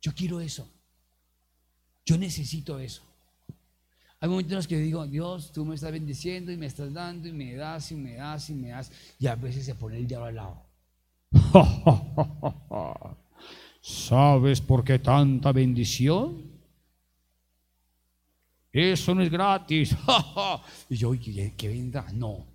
[0.02, 0.70] Yo quiero eso.
[2.06, 3.02] Yo necesito eso.
[4.20, 7.28] Hay momentos en los que digo, Dios, tú me estás bendiciendo y me estás dando
[7.28, 8.92] y me das y me das y me das.
[9.20, 10.67] Y a veces se pone el diablo al lado.
[13.82, 16.58] ¿Sabes por qué tanta bendición?
[18.72, 19.96] Eso no es gratis.
[20.90, 21.12] y yo,
[21.58, 22.06] ¿qué, vendrá?
[22.14, 22.46] No.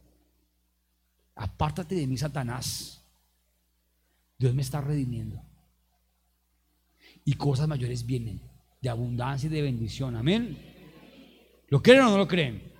[1.35, 3.03] Apártate de mí, Satanás.
[4.39, 5.41] Dios me está redimiendo.
[7.25, 8.41] Y cosas mayores vienen
[8.81, 10.17] de abundancia y de bendición.
[10.17, 10.59] Amén.
[11.69, 12.73] ¿Lo creen o no lo creen?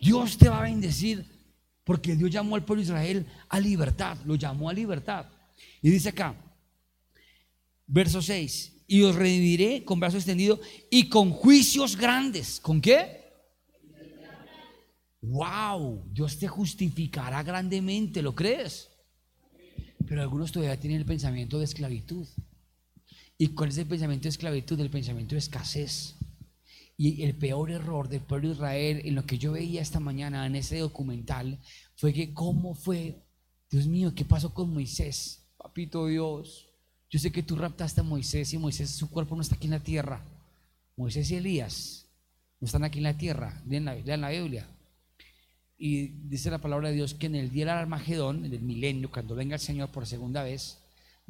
[0.00, 1.31] Dios te va a bendecir
[1.84, 4.18] porque Dios llamó al pueblo de Israel a libertad.
[4.24, 5.26] Lo llamó a libertad.
[5.80, 6.34] Y dice acá,
[7.86, 12.60] verso 6, y os redimiré con brazo extendido y con juicios grandes.
[12.60, 13.22] ¿Con qué?
[15.22, 18.90] Wow, Dios te justificará grandemente, ¿lo crees?
[20.06, 22.26] Pero algunos todavía tienen el pensamiento de esclavitud.
[23.38, 24.78] ¿Y cuál es el pensamiento de esclavitud?
[24.80, 26.16] El pensamiento de escasez.
[27.04, 30.46] Y el peor error del pueblo de Israel, en lo que yo veía esta mañana
[30.46, 31.58] en ese documental,
[31.96, 33.24] fue que cómo fue,
[33.68, 35.42] Dios mío, ¿qué pasó con Moisés?
[35.56, 36.68] Papito Dios,
[37.10, 39.72] yo sé que tú raptaste a Moisés y Moisés, su cuerpo no está aquí en
[39.72, 40.24] la tierra.
[40.96, 42.06] Moisés y Elías
[42.60, 44.64] no están aquí en la tierra, lean la, lean la Biblia.
[45.76, 49.10] Y dice la palabra de Dios que en el día del Armagedón, en el milenio,
[49.10, 50.78] cuando venga el Señor por segunda vez,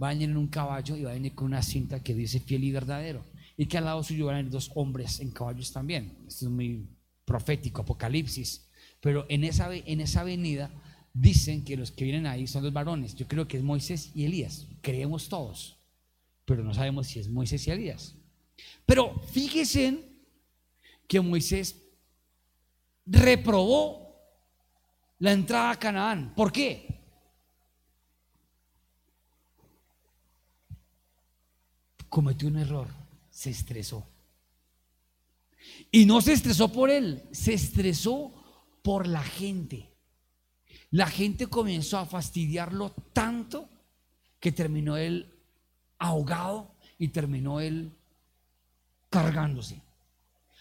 [0.00, 2.40] va a venir en un caballo y va a venir con una cinta que dice
[2.40, 3.24] fiel y verdadero.
[3.56, 6.16] Y que al lado suyo van dos hombres en caballos también.
[6.26, 6.88] Esto es muy
[7.24, 8.68] profético, Apocalipsis.
[9.00, 10.70] Pero en esa, en esa avenida
[11.12, 13.14] dicen que los que vienen ahí son los varones.
[13.14, 14.66] Yo creo que es Moisés y Elías.
[14.80, 15.78] Creemos todos.
[16.44, 18.14] Pero no sabemos si es Moisés y Elías.
[18.86, 20.12] Pero fíjense
[21.06, 21.76] que Moisés
[23.06, 24.16] reprobó
[25.18, 26.34] la entrada a Canaán.
[26.34, 27.00] ¿Por qué?
[32.08, 32.88] Cometió un error,
[33.42, 34.06] se estresó.
[35.90, 38.32] Y no se estresó por él, se estresó
[38.82, 39.90] por la gente.
[40.92, 43.68] La gente comenzó a fastidiarlo tanto
[44.38, 45.34] que terminó él
[45.98, 47.92] ahogado y terminó él
[49.10, 49.82] cargándose.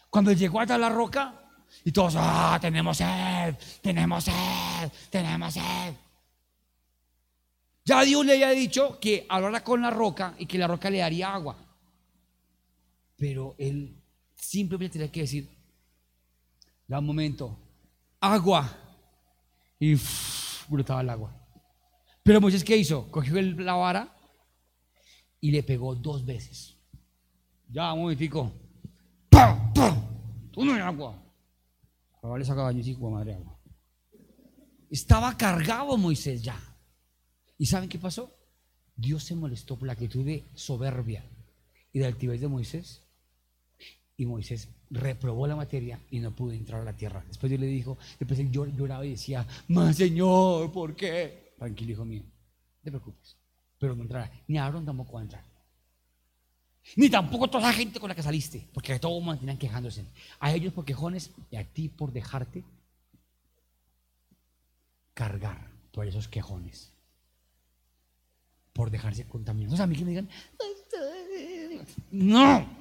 [0.09, 1.39] Cuando llegó hasta la roca,
[1.85, 5.93] y todos, ah, tenemos sed, tenemos sed, tenemos sed.
[7.85, 10.97] Ya Dios le había dicho que hablara con la roca y que la roca le
[10.97, 11.70] daría agua.
[13.21, 14.01] Pero él
[14.33, 15.47] simplemente tenía que decir,
[16.87, 17.55] da un momento,
[18.19, 18.75] agua.
[19.79, 19.93] Y
[20.67, 21.31] brotaba el agua.
[22.23, 23.11] Pero Moisés, ¿qué hizo?
[23.11, 24.11] Cogió la vara
[25.39, 26.75] y le pegó dos veces.
[27.69, 28.51] Ya, un momentico.
[29.29, 29.71] ¡Pam!
[29.71, 30.51] ¡Pam!
[30.51, 31.23] Tú no hay agua.
[33.11, 33.59] madre agua.
[34.89, 36.59] Estaba cargado Moisés ya.
[37.59, 38.35] ¿Y saben qué pasó?
[38.95, 41.23] Dios se molestó por la actitud de soberbia
[41.93, 43.03] y de altivez de Moisés.
[44.21, 47.23] Y Moisés reprobó la materia y no pudo entrar a la tierra.
[47.27, 51.55] Después Dios le dijo, después él lloraba y decía, más Señor, ¿por qué?
[51.57, 53.35] Tranquilo, hijo mío, no te preocupes.
[53.79, 54.31] Pero no entrará.
[54.47, 55.43] Ni Aaron tampoco va a entrar.
[56.97, 60.05] Ni tampoco toda la gente con la que saliste, porque todos mantienen quejándose.
[60.39, 62.63] A ellos por quejones y a ti por dejarte
[65.15, 66.93] cargar por esos quejones.
[68.71, 69.73] Por dejarse contaminar.
[69.73, 70.29] O sea, a mí que me digan,
[72.11, 72.80] no,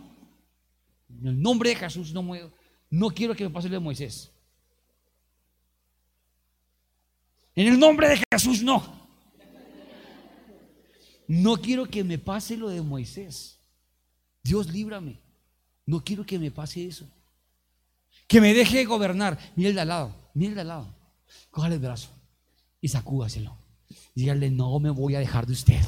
[1.21, 2.51] en el nombre de Jesús no muevo.
[2.89, 4.31] No quiero que me pase lo de Moisés.
[7.55, 9.01] En el nombre de Jesús no.
[11.29, 13.59] No quiero que me pase lo de Moisés.
[14.43, 15.21] Dios líbrame.
[15.87, 17.07] No quiero que me pase eso.
[18.27, 19.39] Que me deje gobernar.
[19.57, 20.95] Mire el de al lado, mire el de al lado.
[21.51, 22.09] Cójale el brazo
[22.81, 23.57] y sacúdaselo.
[24.15, 25.81] Dígale, no me voy a dejar de usted.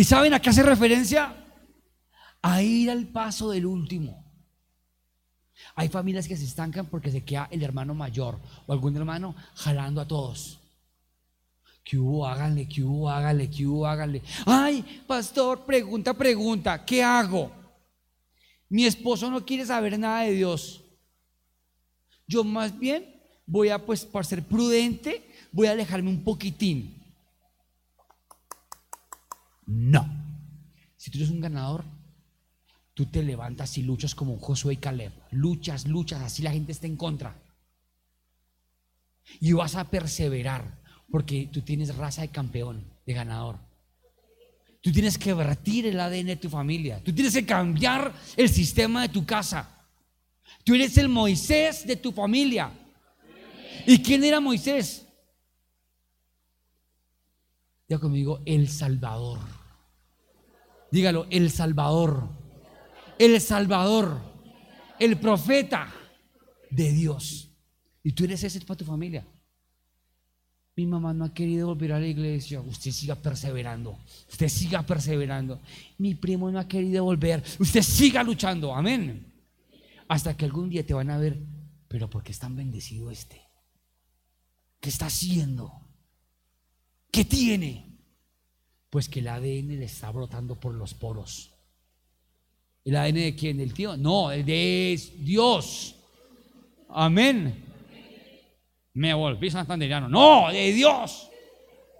[0.00, 1.36] ¿Y saben a qué hace referencia?
[2.40, 4.24] A ir al paso del último.
[5.74, 10.00] Hay familias que se estancan porque se queda el hermano mayor o algún hermano jalando
[10.00, 10.58] a todos
[11.84, 14.22] que hubo, háganle, que hubo, háganle, que hubo, háganle.
[14.46, 17.52] Ay, pastor, pregunta, pregunta, ¿qué hago?
[18.70, 20.82] Mi esposo no quiere saber nada de Dios.
[22.26, 26.99] Yo más bien voy a, pues, para ser prudente, voy a alejarme un poquitín.
[29.70, 30.04] No.
[30.96, 31.84] Si tú eres un ganador,
[32.92, 35.12] tú te levantas y luchas como Josué y Caleb.
[35.30, 37.40] Luchas, luchas, así la gente está en contra.
[39.40, 40.76] Y vas a perseverar
[41.08, 43.58] porque tú tienes raza de campeón, de ganador.
[44.80, 47.00] Tú tienes que vertir el ADN de tu familia.
[47.04, 49.86] Tú tienes que cambiar el sistema de tu casa.
[50.64, 52.72] Tú eres el Moisés de tu familia.
[53.86, 55.06] ¿Y quién era Moisés?
[57.88, 59.59] Ya conmigo, el Salvador.
[60.90, 62.28] Dígalo, el Salvador.
[63.18, 64.20] El Salvador.
[64.98, 65.92] El profeta
[66.70, 67.50] de Dios.
[68.02, 69.26] Y tú eres ese para tu familia.
[70.76, 72.60] Mi mamá no ha querido volver a la iglesia.
[72.60, 73.98] Usted siga perseverando.
[74.30, 75.60] Usted siga perseverando.
[75.98, 77.42] Mi primo no ha querido volver.
[77.58, 78.74] Usted siga luchando.
[78.74, 79.32] Amén.
[80.08, 81.38] Hasta que algún día te van a ver.
[81.88, 83.42] Pero ¿por qué es tan bendecido este?
[84.80, 85.70] ¿Qué está haciendo?
[87.10, 87.89] ¿Qué tiene?
[88.90, 91.52] Pues que el ADN le está brotando por los poros.
[92.84, 93.58] ¿El ADN de quién?
[93.58, 93.96] ¿Del tío?
[93.96, 95.94] No, el de Dios.
[96.88, 97.64] Amén.
[98.94, 100.08] Me volví santanderiano.
[100.08, 101.30] No, de Dios.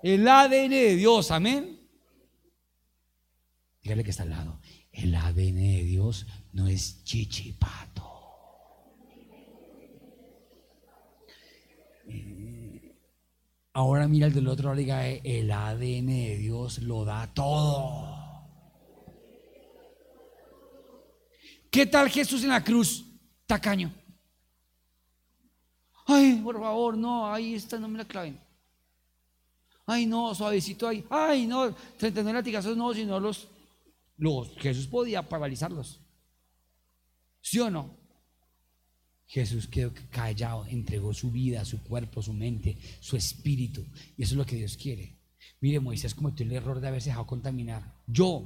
[0.02, 1.30] El ADN de Dios.
[1.30, 1.78] Amén.
[3.82, 4.60] Dígale que está al lado.
[4.92, 8.09] El ADN de Dios no es chichipato.
[13.72, 18.18] Ahora mira el del otro lado diga, el ADN de Dios lo da todo.
[21.70, 23.04] ¿Qué tal Jesús en la cruz?
[23.46, 23.94] Tacaño.
[26.06, 28.40] Ay, por favor, no, ahí está, no me la claven.
[29.86, 31.04] Ay, no, suavecito ahí.
[31.08, 33.48] Ay, no, 39 latigazos no, sino los,
[34.16, 36.00] los, Jesús podía paralizarlos.
[37.40, 37.99] ¿Sí o no?
[39.30, 43.86] Jesús quedó callado, entregó su vida, su cuerpo, su mente, su espíritu.
[44.16, 45.14] Y eso es lo que Dios quiere.
[45.60, 47.94] Mire, Moisés cometió el error de haberse dejado contaminar.
[48.08, 48.44] Yo,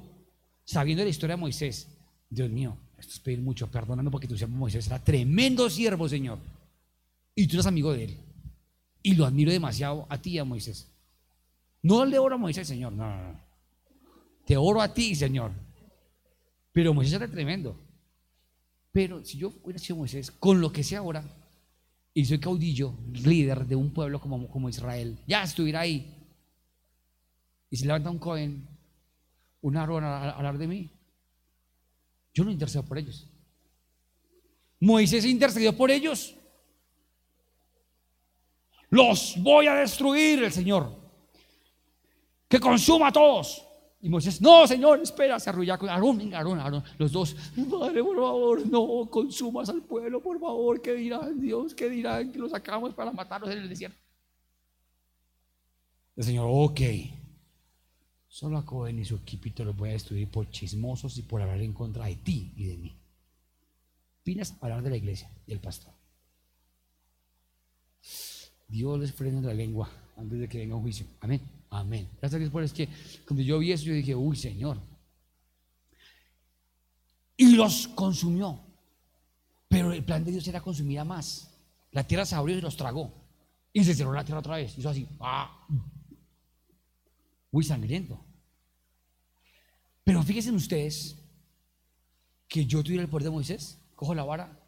[0.62, 1.88] sabiendo la historia de Moisés,
[2.28, 6.38] Dios mío, esto es pedir mucho, perdóname porque tú seas Moisés era tremendo siervo, Señor.
[7.34, 8.18] Y tú eres amigo de él.
[9.02, 10.92] Y lo admiro demasiado a ti a Moisés.
[11.80, 12.92] No le oro a Moisés, Señor.
[12.92, 13.40] No, no, no.
[14.44, 15.50] Te oro a ti, Señor.
[16.72, 17.74] Pero Moisés era tremendo.
[18.94, 21.24] Pero si yo hubiera sido Moisés, con lo que sé ahora,
[22.14, 26.14] y soy caudillo, líder de un pueblo como, como Israel, ya estuviera ahí.
[27.70, 28.68] Y se levanta un Cohen,
[29.62, 30.90] un Aarón a hablar de mí.
[32.32, 33.26] Yo no intercedo por ellos.
[34.78, 36.36] Moisés intercedió por ellos.
[38.90, 40.96] Los voy a destruir el Señor.
[42.46, 43.66] Que consuma a todos.
[44.04, 46.84] Y Moisés, no, Señor, espera, se arrulla con Aarón, Aarón, Aarón.
[46.98, 47.34] Los dos,
[47.70, 50.82] Padre, por favor, no consumas al pueblo, por favor.
[50.82, 51.74] ¿Qué dirán, Dios?
[51.74, 52.30] ¿Qué dirán?
[52.30, 53.96] Que los sacamos para matarlos en el desierto.
[56.16, 56.80] El Señor, ok.
[58.28, 61.62] Solo a Cohen y su equipito los voy a destruir por chismosos y por hablar
[61.62, 62.94] en contra de ti y de mí.
[64.22, 65.94] Pinas hablar de la iglesia y el pastor.
[68.68, 69.88] Dios les frena la lengua
[70.18, 71.06] antes de que venga un juicio.
[71.22, 71.40] Amén.
[71.74, 72.08] Amén.
[72.20, 72.88] Gracias a Dios por es que
[73.26, 74.80] cuando yo vi eso, yo dije, uy, Señor.
[77.36, 78.60] Y los consumió.
[79.68, 81.50] Pero el plan de Dios era consumir a más.
[81.90, 83.12] La tierra se abrió y los tragó.
[83.72, 84.78] Y se cerró la tierra otra vez.
[84.78, 85.08] Hizo así.
[85.18, 85.66] ¡ah!
[87.50, 88.24] Uy, sangriento.
[90.04, 91.16] Pero fíjense ustedes
[92.46, 93.78] que yo tuviera el poder de Moisés.
[93.96, 94.60] Cojo la vara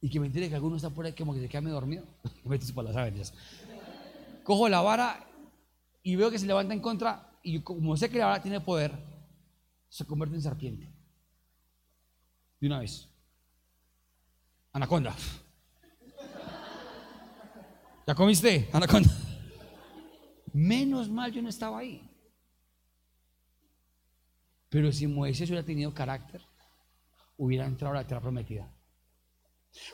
[0.00, 2.04] y que me que alguno está por ahí como que se queda medio dormido.
[2.74, 3.32] por las
[4.44, 5.26] Cojo la vara
[6.02, 7.38] y veo que se levanta en contra.
[7.42, 8.92] Y como sé que la tiene poder,
[9.88, 10.92] se convierte en serpiente.
[12.60, 13.08] De una vez.
[14.72, 15.14] Anaconda.
[18.06, 18.68] ¿Ya comiste?
[18.72, 19.10] Anaconda.
[20.52, 22.10] Menos mal yo no estaba ahí.
[24.68, 26.42] Pero si Moisés hubiera tenido carácter,
[27.36, 28.72] hubiera entrado a la tierra prometida.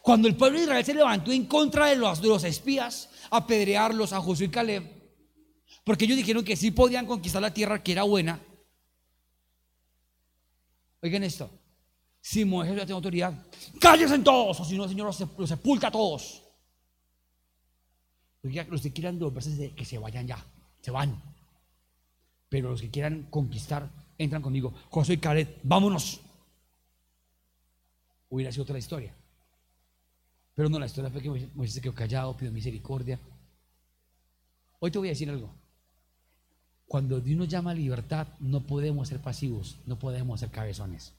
[0.02, 4.20] Cuando el pueblo de Israel se levantó en contra de los, espías, a pedrearlos a
[4.20, 4.95] Josué y Caleb,
[5.86, 8.40] porque ellos dijeron que sí podían conquistar la tierra que era buena.
[11.00, 11.48] Oigan esto,
[12.20, 13.46] si Moisés ya tiene autoridad,
[13.80, 16.42] cállense todos, o si no el Señor los, sepulta a todos.
[18.42, 20.44] Los que quieran devolverse, que se vayan ya,
[20.80, 21.22] se van.
[22.48, 23.88] Pero los que quieran conquistar,
[24.18, 24.74] entran conmigo.
[24.90, 26.20] Josué y Caleb, vámonos.
[28.28, 29.14] Hubiera sido otra historia.
[30.52, 33.20] Pero no, la historia fue que Moisés se quedó callado, pidió misericordia.
[34.80, 35.65] Hoy te voy a decir algo.
[36.86, 41.14] Cuando Dios nos llama a libertad, no podemos ser pasivos, no podemos ser cabezones.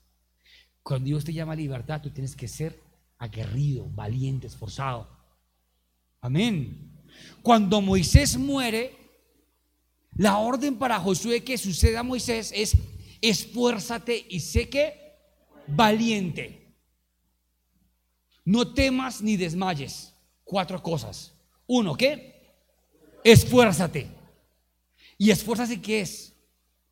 [0.82, 2.82] Cuando Dios te llama a libertad, tú tienes que ser
[3.18, 5.10] aguerrido, valiente, esforzado.
[6.22, 6.94] Amén.
[7.42, 8.96] Cuando Moisés muere,
[10.16, 12.78] la orden para Josué que suceda a Moisés es
[13.22, 14.94] esfuérzate y sé que
[15.68, 16.76] valiente.
[18.46, 20.14] No temas ni desmayes.
[20.46, 21.34] Cuatro cosas.
[21.68, 22.56] Uno, ¿qué?
[23.24, 24.17] Esfuérzate.
[25.18, 26.34] Y esfuérzase que es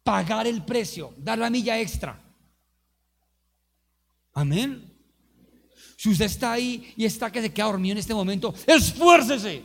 [0.04, 2.22] pagar el precio, dar la milla extra.
[4.34, 4.92] Amén.
[5.98, 9.64] Si usted está ahí y está que se queda dormido en este momento, esfuércese.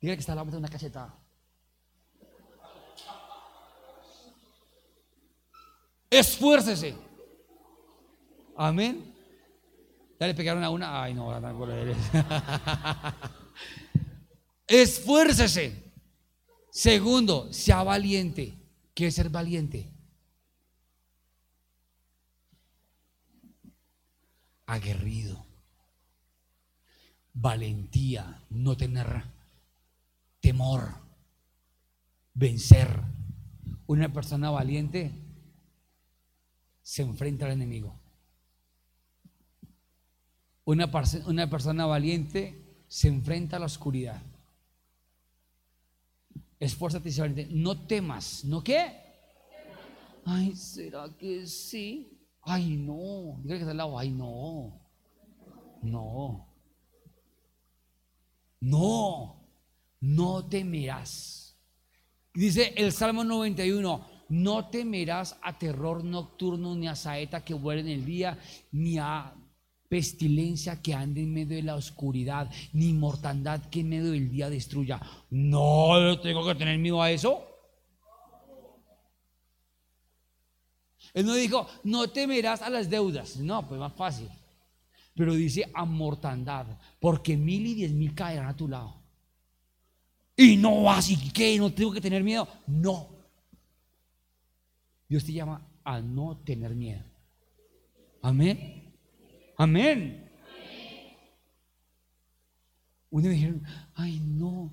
[0.00, 1.14] Dígale que está la una cachetada.
[6.10, 6.96] Esfuércese.
[8.56, 9.14] Amén.
[10.18, 11.02] Ya le pegaron a una.
[11.02, 11.66] Ay, no, no, no.
[14.68, 15.82] Esfuércese.
[16.70, 18.54] Segundo, sea valiente.
[18.94, 19.90] ¿Qué es ser valiente?
[24.66, 25.44] Aguerrido.
[27.32, 28.44] Valentía.
[28.50, 29.24] No tener
[30.40, 30.94] temor.
[32.34, 33.02] Vencer.
[33.86, 35.12] Una persona valiente
[36.82, 37.98] se enfrenta al enemigo.
[40.64, 40.90] Una,
[41.26, 44.20] una persona valiente se enfrenta a la oscuridad.
[46.60, 47.48] Esfuérzate y sé.
[47.50, 48.44] No temas.
[48.44, 48.92] ¿No qué?
[50.24, 52.18] Ay, ¿será que sí?
[52.42, 53.38] Ay, no.
[53.42, 53.98] Dígale que está al lado.
[53.98, 54.80] Ay, no.
[55.82, 56.48] No.
[58.60, 59.48] No.
[60.00, 61.56] No temerás.
[62.34, 64.18] Dice el Salmo 91.
[64.28, 68.38] No temerás a terror nocturno, ni a saeta que vuela en el día,
[68.72, 69.34] ni a
[69.88, 74.50] pestilencia que ande en medio de la oscuridad, ni mortandad que en medio del día
[74.50, 75.00] destruya.
[75.30, 77.44] No tengo que tener miedo a eso.
[81.14, 83.38] Él no dijo, no temerás a las deudas.
[83.38, 84.28] No, pues más fácil.
[85.14, 86.66] Pero dice a mortandad,
[87.00, 88.94] porque mil y diez mil caerán a tu lado.
[90.36, 92.46] Y no vas y qué, no tengo que tener miedo.
[92.66, 93.08] No.
[95.08, 97.02] Dios te llama a no tener miedo.
[98.22, 98.87] Amén.
[99.58, 100.30] Amén.
[103.10, 103.62] Uno dijeron,
[103.94, 104.72] ay no,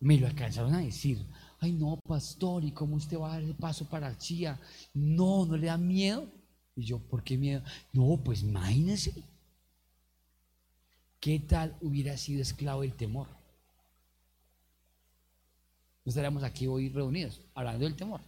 [0.00, 1.24] me lo alcanzaron a decir.
[1.60, 4.60] Ay no, pastor, ¿y cómo usted va a dar el paso para Chía?
[4.92, 6.28] No, ¿no le da miedo?
[6.74, 7.62] Y yo, ¿por qué miedo?
[7.92, 9.14] No, pues imagínese.
[11.20, 13.28] ¿Qué tal hubiera sido esclavo del temor?
[16.04, 18.20] No estaríamos aquí hoy reunidos hablando del temor.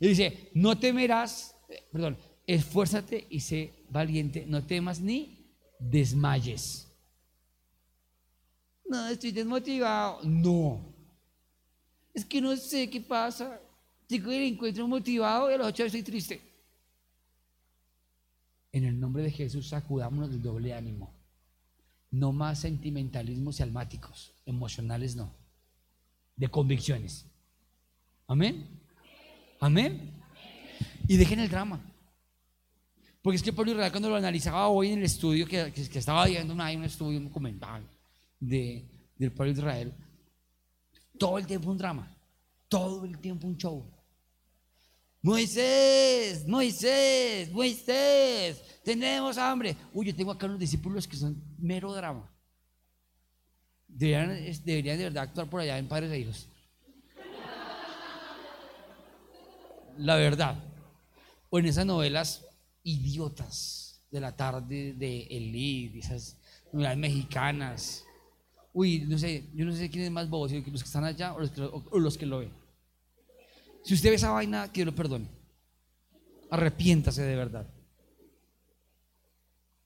[0.00, 6.86] Y dice, no temerás, eh, perdón, esfuérzate y sé valiente, no temas ni desmayes.
[8.88, 10.20] No, estoy desmotivado.
[10.22, 10.80] No.
[12.14, 13.60] Es que no sé qué pasa.
[14.08, 16.40] Digo, el encuentro motivado y a los ocho estoy triste.
[18.72, 21.12] En el nombre de Jesús sacudámonos del doble ánimo.
[22.10, 25.34] No más sentimentalismos y almáticos, emocionales no,
[26.36, 27.26] de convicciones.
[28.28, 28.66] Amén.
[29.60, 30.12] Amén.
[31.08, 31.80] Y dejen el drama.
[33.26, 36.54] Porque es que Pablo Israel cuando lo analizaba hoy en el estudio, que, estaba viendo
[36.54, 37.82] un estudio, un documental
[38.38, 39.94] de, del pueblo de Israel,
[41.18, 42.16] todo el tiempo un drama,
[42.68, 43.84] todo el tiempo un show.
[45.22, 49.76] Moisés, Moisés, Moisés, tenemos hambre.
[49.92, 52.32] Uy, yo tengo acá unos discípulos que son mero drama.
[53.88, 54.28] Deberían,
[54.64, 56.48] deberían de verdad actuar por allá en Padres e Hijos.
[59.98, 60.62] La verdad.
[61.50, 62.45] O en esas novelas
[62.86, 66.38] idiotas de la tarde de Elí, esas
[66.72, 68.04] novelas mexicanas.
[68.72, 71.40] Uy, no sé, yo no sé quién es más bobo, los que están allá o
[71.40, 72.52] los que, lo, los que lo ven.
[73.82, 75.26] Si usted ve esa vaina, que lo perdone.
[76.50, 77.66] Arrepiéntase de verdad.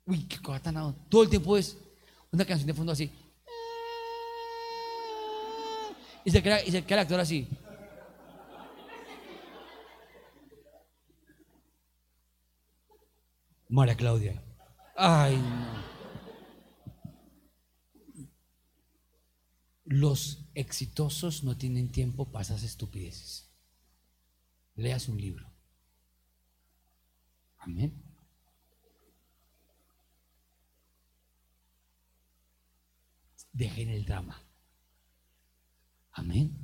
[0.06, 1.76] Uy, qué cosa tan Todo el tiempo es
[2.30, 3.10] una canción de fondo así.
[6.24, 7.48] Y se queda, y se queda el actor así.
[13.70, 14.42] María Claudia.
[14.96, 15.90] Ay, no.
[19.84, 23.48] Los exitosos no tienen tiempo para esas estupideces.
[24.74, 25.48] Leas un libro.
[27.58, 28.02] Amén.
[33.52, 34.42] Dejen el drama.
[36.12, 36.56] Amén.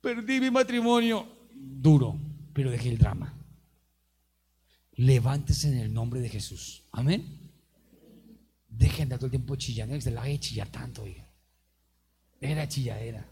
[0.00, 1.28] Perdí mi matrimonio.
[1.52, 3.34] Duro pero deje el drama.
[4.94, 6.82] Levántese en el nombre de Jesús.
[6.92, 7.24] Amén.
[8.68, 11.26] Dejen de todo el tiempo chillando, que se la de chillar tanto, oiga.
[12.40, 13.26] La chilladera.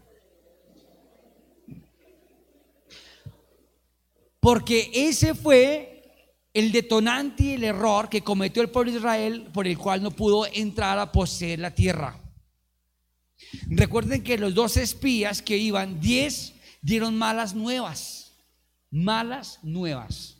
[4.39, 9.67] Porque ese fue el detonante y el error que cometió el pueblo de Israel por
[9.67, 12.19] el cual no pudo entrar a poseer la tierra.
[13.67, 18.18] Recuerden que los dos espías que iban, diez dieron malas nuevas
[18.91, 20.37] malas nuevas.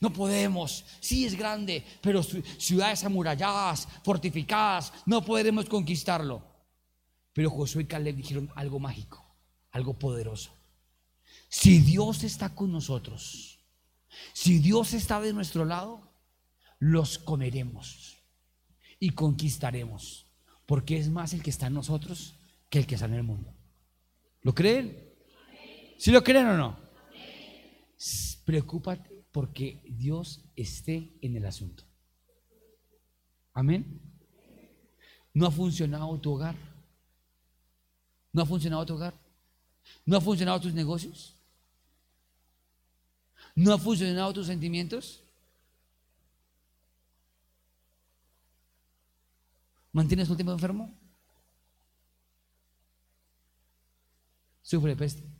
[0.00, 6.44] No podemos, sí es grande, pero ciudades amuralladas, fortificadas, no podremos conquistarlo.
[7.32, 9.24] Pero Josué y Caleb dijeron algo mágico,
[9.70, 10.52] algo poderoso.
[11.48, 13.58] Si Dios está con nosotros,
[14.32, 16.12] si Dios está de nuestro lado,
[16.78, 18.18] los comeremos
[18.98, 20.26] y conquistaremos,
[20.66, 22.36] porque es más el que está en nosotros
[22.68, 23.54] que el que está en el mundo.
[24.42, 25.12] ¿Lo creen?
[25.98, 26.81] ¿Sí lo creen o no?
[28.44, 31.84] Preocúpate porque Dios esté en el asunto.
[33.54, 34.00] Amén.
[35.32, 36.56] ¿No ha funcionado tu hogar?
[38.32, 39.14] ¿No ha funcionado tu hogar?
[40.04, 41.36] ¿No ha funcionado tus negocios?
[43.54, 45.22] ¿No ha funcionado tus sentimientos?
[49.92, 50.98] ¿Mantienes tu tiempo enfermo?
[54.62, 55.31] ¿Sufre peste?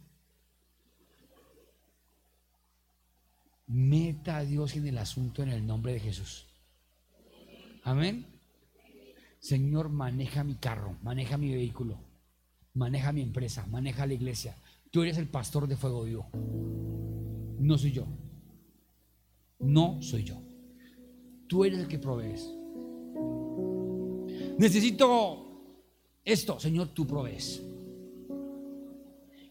[3.73, 6.45] Meta a Dios en el asunto en el nombre de Jesús.
[7.85, 8.27] Amén.
[9.41, 11.99] Señor, maneja mi carro, maneja mi vehículo,
[12.75, 14.55] maneja mi empresa, maneja la iglesia.
[14.91, 16.29] Tú eres el pastor de fuego vivo.
[17.61, 18.07] No soy yo.
[19.59, 20.37] No soy yo.
[21.49, 22.53] Tú eres el que provees.
[24.59, 25.79] Necesito
[26.23, 27.63] esto, Señor, tú provees.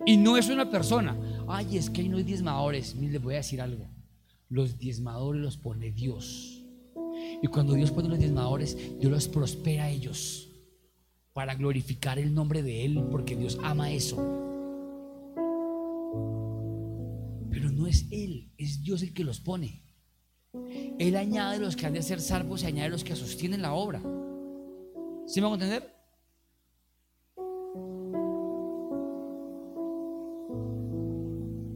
[0.06, 1.18] Y no es una persona.
[1.48, 2.96] Ay, es que no hay diezmadores.
[2.96, 3.88] Les voy a decir algo.
[4.52, 6.62] Los diezmadores los pone Dios.
[7.42, 10.50] Y cuando Dios pone los diezmadores, Dios los prospera a ellos
[11.32, 14.18] para glorificar el nombre de Él, porque Dios ama eso.
[17.50, 19.84] Pero no es Él, es Dios el que los pone.
[21.00, 24.02] Él añade los que han de ser salvos y añade los que sostienen la obra.
[25.28, 25.96] ¿Sí me van a entender?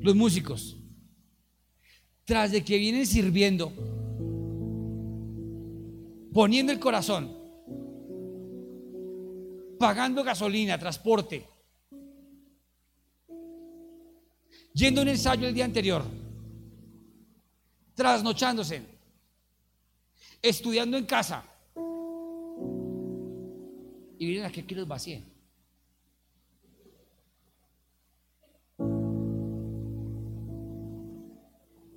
[0.01, 0.77] Los músicos,
[2.25, 3.71] tras de que vienen sirviendo,
[6.33, 7.31] poniendo el corazón,
[9.79, 11.45] pagando gasolina, transporte,
[14.73, 16.03] yendo a un ensayo el día anterior,
[17.93, 18.81] trasnochándose,
[20.41, 21.43] estudiando en casa,
[24.17, 25.34] y vienen aquí que los vacíen.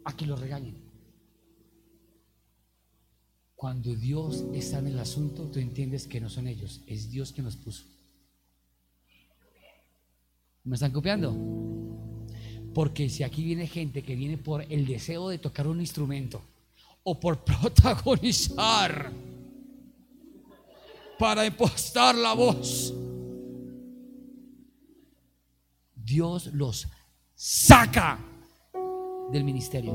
[0.09, 0.75] A que los regañen.
[3.55, 7.45] Cuando Dios está en el asunto, tú entiendes que no son ellos, es Dios quien
[7.45, 7.85] los puso.
[10.65, 11.37] ¿Me están copiando?
[12.73, 16.41] Porque si aquí viene gente que viene por el deseo de tocar un instrumento
[17.03, 19.13] o por protagonizar,
[21.19, 22.95] para impostar la voz.
[25.95, 26.89] Dios los
[27.35, 28.19] saca
[29.33, 29.95] del ministerio.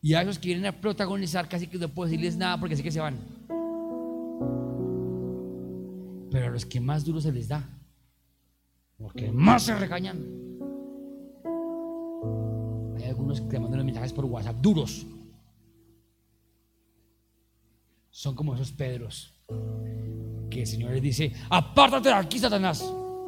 [0.00, 2.82] Y a esos que vienen a protagonizar casi que no puedo decirles nada porque sé
[2.82, 3.18] que se van.
[6.30, 7.68] Pero a los que más duro se les da,
[8.98, 10.18] los que más se regañan.
[12.96, 15.06] Hay algunos que mandan los mensajes por WhatsApp duros
[18.10, 19.32] son como esos Pedros
[20.50, 22.82] que el Señor les dice, apártate de aquí, Satanás.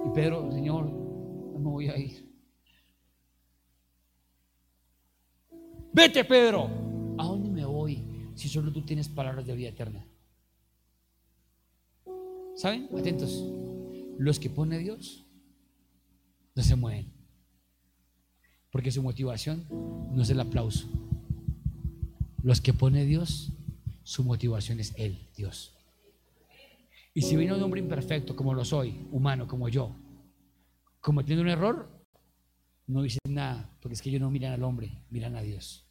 [0.04, 2.29] Y Pedro, Señor, no me voy a ir.
[5.92, 6.70] Vete, Pedro.
[7.18, 10.04] ¿A dónde me voy si solo tú tienes palabras de vida eterna?
[12.54, 12.88] ¿Saben?
[12.96, 13.44] Atentos.
[14.18, 15.24] Los que pone Dios
[16.54, 17.12] no se mueven.
[18.70, 19.66] Porque su motivación
[20.12, 20.88] no es el aplauso.
[22.42, 23.52] Los que pone Dios
[24.02, 25.76] su motivación es Él, Dios.
[27.14, 29.94] Y si viene un hombre imperfecto como lo soy, humano como yo,
[31.00, 31.99] cometiendo un error,
[32.90, 35.86] no dicen nada, porque es que ellos no miran al hombre, miran a Dios.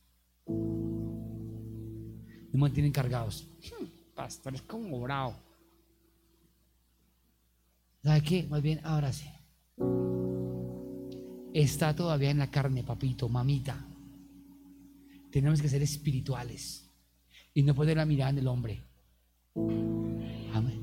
[2.51, 3.47] Me mantienen cargados.
[3.63, 5.35] Hmm, pastor, es como bravo.
[8.03, 8.43] ¿Sabe qué?
[8.49, 9.31] Más bien, ábrase.
[11.53, 13.85] Está todavía en la carne, papito, mamita.
[15.31, 16.89] Tenemos que ser espirituales
[17.53, 18.83] y no poner la mirada en el hombre.
[20.53, 20.81] Amén.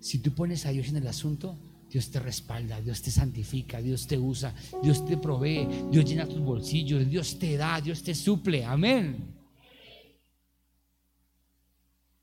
[0.00, 1.58] Si tú pones a Dios en el asunto,
[1.90, 6.38] Dios te respalda, Dios te santifica, Dios te usa, Dios te provee, Dios llena tus
[6.38, 8.64] bolsillos, Dios te da, Dios te suple.
[8.64, 9.34] Amén.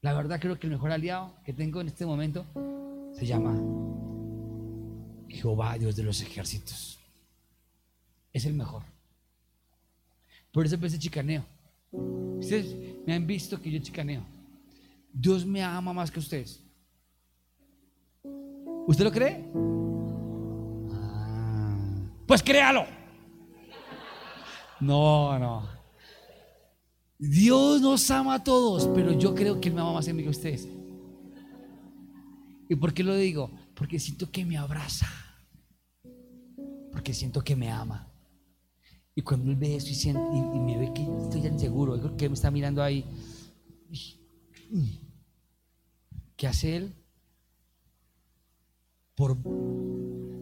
[0.01, 2.45] La verdad creo que el mejor aliado que tengo en este momento
[3.13, 3.55] se llama
[5.27, 6.97] Jehová, Dios de los ejércitos.
[8.31, 8.83] Es el mejor.
[10.53, 11.45] Por eso ese chicaneo.
[11.91, 12.73] Ustedes
[13.05, 14.23] me han visto que yo chicaneo.
[15.11, 16.63] Dios me ama más que ustedes.
[18.87, 19.45] ¿Usted lo cree?
[22.25, 22.85] Pues créalo.
[24.79, 25.67] No, no.
[27.19, 30.21] Dios nos ama a todos, pero yo creo que Él me ama más a mí
[30.21, 30.69] que a ustedes.
[32.69, 33.51] ¿Y por qué lo digo?
[33.75, 35.07] Porque siento que me abraza.
[36.91, 38.07] Porque siento que me ama.
[39.15, 42.51] Y cuando Él ve eso y, y, me ve que estoy inseguro, que me está
[42.51, 43.03] mirando ahí.
[46.37, 46.96] ¿Qué hace Él?
[49.17, 49.35] Por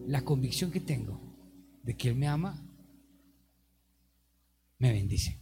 [0.06, 1.18] la convicción que tengo
[1.82, 2.62] de que Él me ama,
[4.80, 5.40] me bendice.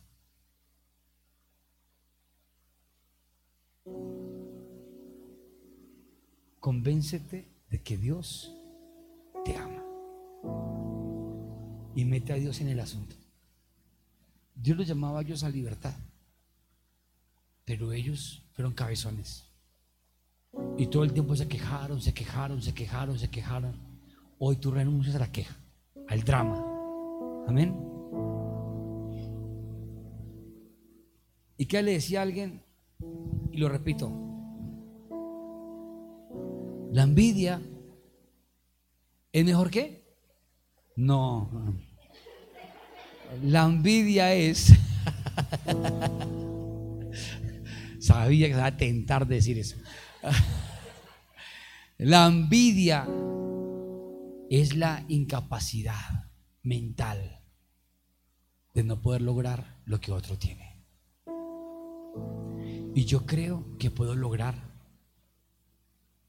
[6.60, 8.56] Convéncete de que Dios
[9.44, 9.84] te ama.
[11.96, 13.16] Y mete a Dios en el asunto.
[14.54, 15.96] Dios los llamaba a ellos a libertad.
[17.66, 19.53] Pero ellos fueron cabezones.
[20.78, 23.76] Y todo el tiempo se quejaron, se quejaron, se quejaron, se quejaron.
[24.40, 25.56] Hoy tú renuncias a la queja,
[26.08, 26.64] al drama.
[27.48, 27.76] Amén.
[31.58, 32.62] ¿Y qué le decía a alguien?
[33.52, 34.12] Y lo repito.
[36.92, 37.62] La envidia
[39.32, 40.04] es mejor que?
[40.96, 41.50] No.
[43.42, 44.74] La envidia es...
[48.00, 49.78] Sabía que se iba a tentar decir eso.
[51.98, 53.08] La envidia
[54.50, 56.30] es la incapacidad
[56.62, 57.42] mental
[58.74, 60.84] de no poder lograr lo que otro tiene.
[62.96, 64.56] Y yo creo que puedo lograr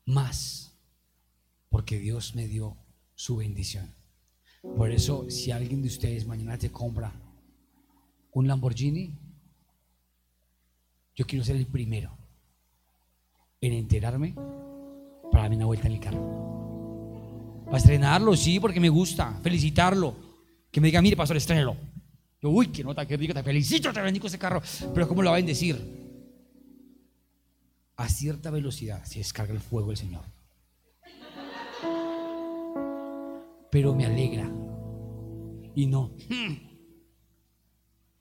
[0.07, 0.77] más
[1.69, 2.77] porque Dios me dio
[3.15, 3.95] su bendición.
[4.77, 7.13] Por eso, si alguien de ustedes mañana te compra
[8.33, 9.19] un Lamborghini,
[11.15, 12.24] yo quiero ser el primero
[13.67, 14.35] en enterarme
[15.31, 17.63] para darme una vuelta en el carro.
[17.65, 19.39] Para estrenarlo, sí, porque me gusta.
[19.43, 20.15] Felicitarlo.
[20.71, 21.77] Que me diga, mire, pastor, estrenelo.
[22.43, 24.63] Yo, uy, qué nota, qué rico, te felicito, te bendigo ese carro.
[24.93, 26.05] Pero ¿cómo lo va a bendecir?
[27.97, 30.25] A cierta velocidad se descarga el fuego del Señor.
[33.71, 34.49] Pero me alegra.
[35.75, 36.13] Y no.
[36.29, 36.53] Hmm,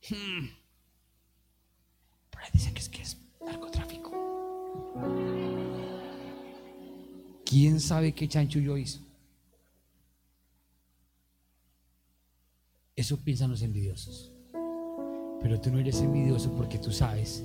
[0.10, 0.50] hmm.
[2.32, 3.93] Pero dicen que es que es narcotráfico.
[7.46, 9.00] ¿Quién sabe qué chanchullo hizo?
[12.96, 14.32] Eso piensan los envidiosos.
[15.42, 17.44] Pero tú no eres envidioso porque tú sabes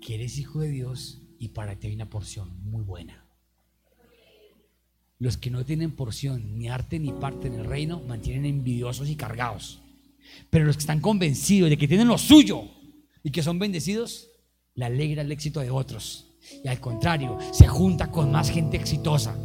[0.00, 3.24] que eres hijo de Dios y para ti hay una porción muy buena.
[5.18, 9.16] Los que no tienen porción, ni arte ni parte en el reino, mantienen envidiosos y
[9.16, 9.80] cargados.
[10.50, 12.64] Pero los que están convencidos de que tienen lo suyo
[13.22, 14.28] y que son bendecidos,
[14.78, 16.24] le alegra el éxito de otros.
[16.62, 19.36] Y al contrario, se junta con más gente exitosa.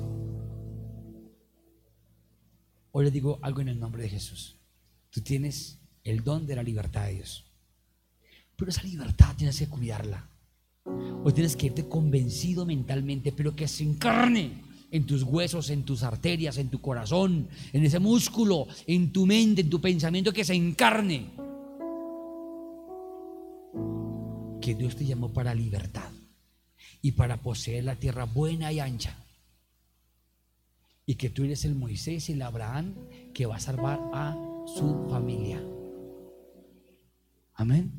[2.92, 4.56] Hoy les digo algo en el nombre de Jesús.
[5.10, 7.46] Tú tienes el don de la libertad de Dios.
[8.56, 10.30] Pero esa libertad tienes que cuidarla.
[11.24, 14.62] Hoy tienes que irte convencido mentalmente, pero que se encarne
[14.92, 19.62] en tus huesos, en tus arterias, en tu corazón, en ese músculo, en tu mente,
[19.62, 21.32] en tu pensamiento, que se encarne.
[24.84, 26.12] Dios te llamó para libertad
[27.02, 29.16] y para poseer la tierra buena y ancha.
[31.06, 32.94] Y que tú eres el Moisés y el Abraham
[33.34, 35.64] que va a salvar a su familia.
[37.54, 37.94] Amén.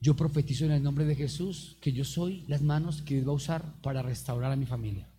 [0.00, 3.32] Yo profetizo en el nombre de Jesús que yo soy las manos que Dios va
[3.32, 5.11] a usar para restaurar a mi familia.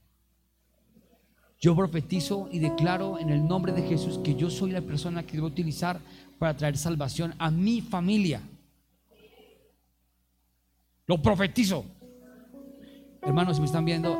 [1.63, 5.37] Yo profetizo y declaro en el nombre de Jesús que yo soy la persona que
[5.37, 5.97] a utilizar
[6.37, 8.41] para traer salvación a mi familia.
[11.07, 11.85] Lo profetizo.
[13.21, 14.13] Hermanos, si me están viendo,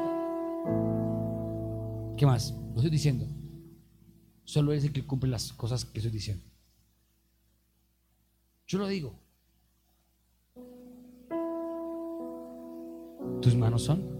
[2.17, 2.53] ¿qué más?
[2.53, 3.27] Lo estoy diciendo.
[4.45, 6.45] Solo es el que cumple las cosas que estoy diciendo.
[8.67, 9.19] Yo lo digo.
[13.41, 14.12] Tus manos son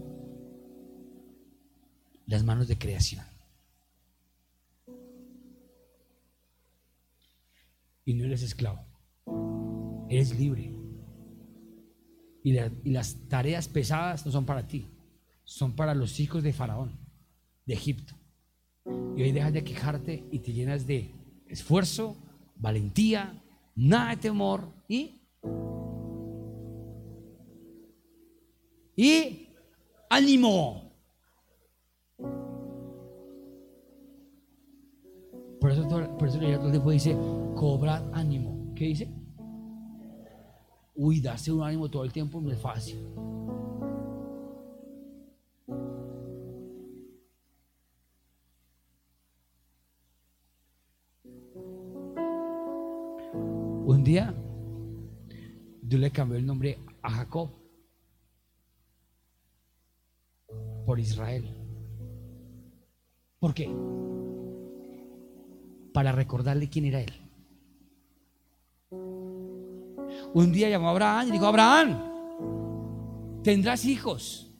[2.26, 3.24] las manos de creación.
[8.04, 8.84] y no eres esclavo.
[10.08, 10.70] Eres libre.
[12.42, 14.86] Y, y, las tareas pesadas no son para ti,
[15.44, 16.98] son para los hijos de Faraón,
[17.64, 18.14] de Egipto.
[19.16, 21.10] Y hoy dejas de quejarte y te llenas de
[21.46, 22.16] esfuerzo,
[22.56, 23.42] valentía,
[23.74, 25.20] nada de temor y...
[28.96, 29.48] Y
[30.08, 30.83] ánimo.
[35.64, 37.16] Por eso, todo, por eso el todo el dice,
[37.56, 38.74] cobrad ánimo.
[38.76, 39.08] ¿Qué dice?
[40.94, 42.98] Uy, darse un ánimo todo el tiempo no es fácil.
[53.86, 54.34] Un día,
[55.80, 57.48] Dios le cambió el nombre a Jacob
[60.84, 61.48] por Israel.
[63.38, 64.13] ¿Por qué?
[65.94, 67.12] Para recordarle quién era él.
[68.90, 74.50] Un día llamó a Abraham y dijo, Abraham, tendrás hijos.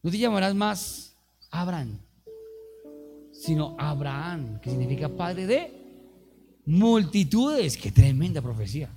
[0.00, 1.16] No te llamarás más
[1.50, 1.98] Abraham,
[3.32, 5.72] sino Abraham, que significa padre de
[6.64, 7.76] multitudes.
[7.76, 8.88] Qué tremenda profecía.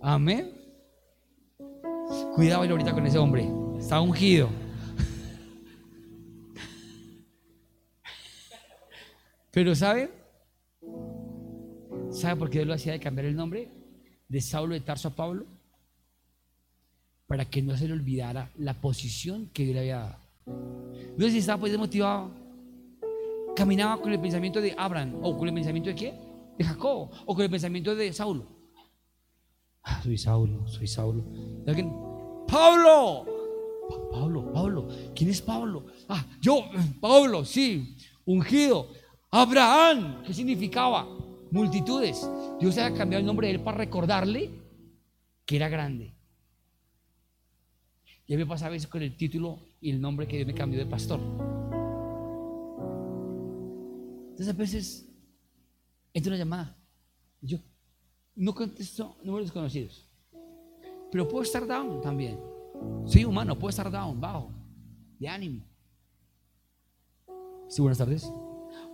[0.00, 0.54] Amén.
[2.34, 3.46] Cuidado ahorita con ese hombre.
[3.78, 4.61] Está ungido.
[9.52, 10.10] Pero ¿saben?
[12.10, 13.68] ¿Sabe por qué Dios lo hacía de cambiar el nombre
[14.26, 15.44] de Saulo de Tarso a Pablo?
[17.26, 20.22] Para que no se le olvidara la posición que Dios le había dado.
[21.18, 22.30] Dios estaba pues desmotivado.
[23.54, 26.14] Caminaba con el pensamiento de Abraham o con el pensamiento de qué?
[26.56, 28.46] De Jacob o con el pensamiento de Saulo.
[29.82, 31.24] Ah, soy Saulo, soy Saulo.
[31.66, 31.92] alguien?
[32.48, 33.26] Pablo.
[34.10, 34.88] Pablo, Pablo.
[35.14, 35.86] ¿Quién es Pablo?
[36.08, 36.64] Ah, yo,
[37.00, 39.01] Pablo, sí, ungido.
[39.34, 41.08] Abraham, ¿qué significaba?
[41.50, 42.28] Multitudes.
[42.60, 44.50] Dios había cambiado el nombre de él para recordarle
[45.46, 46.14] que era grande.
[48.26, 50.46] Y a mí me pasa a veces con el título y el nombre que Dios
[50.46, 51.18] me cambió de pastor.
[54.28, 55.08] Entonces a veces
[56.12, 56.76] entra una llamada.
[57.40, 57.56] Yo
[58.36, 60.10] no contesto números desconocidos.
[61.10, 62.38] Pero puedo estar down también.
[63.06, 64.50] Soy humano, puedo estar down, bajo,
[65.18, 65.64] de ánimo.
[67.68, 68.30] Sí, buenas tardes.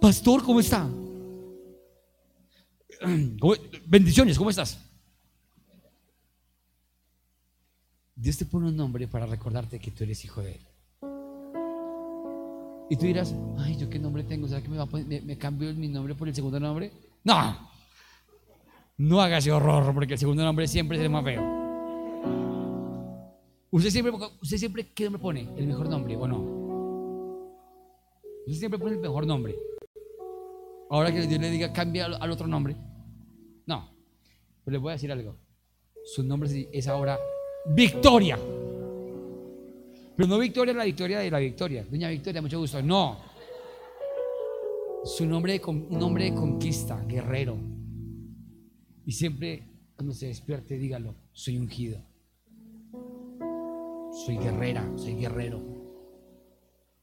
[0.00, 0.88] Pastor, ¿cómo está?
[3.86, 4.78] Bendiciones, ¿cómo estás?
[8.14, 10.60] Dios te pone un nombre para recordarte que tú eres hijo de Él.
[12.90, 14.48] Y tú dirás, ay, ¿yo qué nombre tengo?
[14.48, 16.90] ¿Será que me, va a poner, me, cambio mi nombre por el segundo nombre?
[17.22, 17.70] No,
[18.96, 21.58] no hagas ese horror, porque el segundo nombre siempre es el más feo.
[23.70, 25.48] Usted siempre, usted siempre, ¿qué nombre pone?
[25.56, 26.57] ¿El mejor nombre o no?
[28.48, 29.58] Usted siempre pone el mejor nombre.
[30.88, 32.74] Ahora que Dios le diga, cambia al otro nombre.
[33.66, 33.90] No,
[34.64, 35.36] pero le voy a decir algo.
[36.02, 37.18] Su nombre es ahora
[37.66, 38.38] Victoria.
[40.16, 41.84] Pero no Victoria la victoria de la victoria.
[41.84, 42.80] Doña Victoria, mucho gusto.
[42.80, 43.18] No.
[45.04, 47.58] Su nombre, un nombre de conquista, guerrero.
[49.04, 49.62] Y siempre
[49.94, 52.00] cuando se despierte, dígalo, soy ungido.
[54.24, 55.60] Soy guerrera, soy guerrero.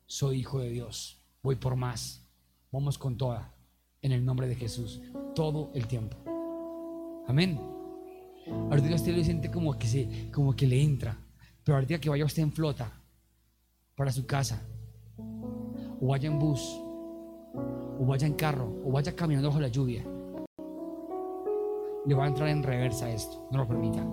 [0.07, 1.21] Soy hijo de Dios.
[1.45, 2.27] Voy por más.
[2.71, 3.53] Vamos con toda.
[4.01, 4.99] En el nombre de Jesús.
[5.35, 6.17] Todo el tiempo.
[7.27, 7.61] Amén.
[8.47, 11.15] Ahorita usted lo siente como que, se, como que le entra.
[11.63, 12.91] Pero ahorita que vaya usted en flota
[13.95, 14.59] para su casa,
[16.01, 16.61] o vaya en bus,
[17.53, 20.03] o vaya en carro, o vaya caminando bajo la lluvia,
[22.07, 24.03] le va a entrar en reversa esto, no lo permita.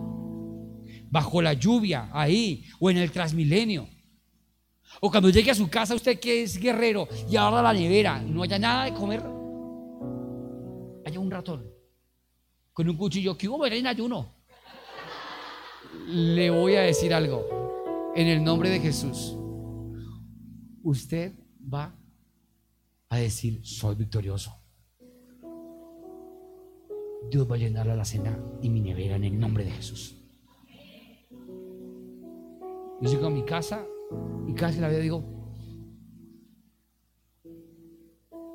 [1.11, 3.89] Bajo la lluvia, ahí, o en el transmilenio.
[5.01, 8.43] O cuando llegue a su casa, usted que es guerrero y abra la nevera, no
[8.43, 9.23] haya nada de comer,
[11.05, 11.73] haya un ratón
[12.73, 14.35] con un cuchillo que hubo en ayuno.
[16.07, 18.13] Le voy a decir algo.
[18.15, 19.37] En el nombre de Jesús,
[20.83, 21.33] usted
[21.73, 21.95] va
[23.09, 24.55] a decir, soy victorioso.
[27.31, 30.17] Dios va a llenar la cena y mi nevera en el nombre de Jesús.
[33.01, 33.87] Yo llego a mi casa
[34.47, 35.25] y casi la vida digo,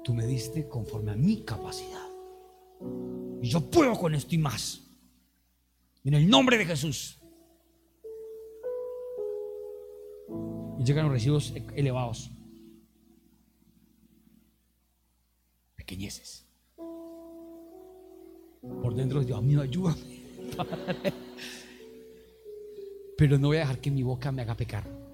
[0.04, 2.08] tú me diste conforme a mi capacidad.
[3.42, 4.82] Y yo puedo con esto y más.
[6.04, 7.20] En el nombre de Jesús.
[10.80, 12.32] Y llegan los recibos elevados.
[15.76, 16.46] Pequeñeces.
[18.62, 20.22] Por dentro, Dios mío, ayúdame.
[23.18, 25.07] Pero no voy a dejar que mi boca me haga pecar.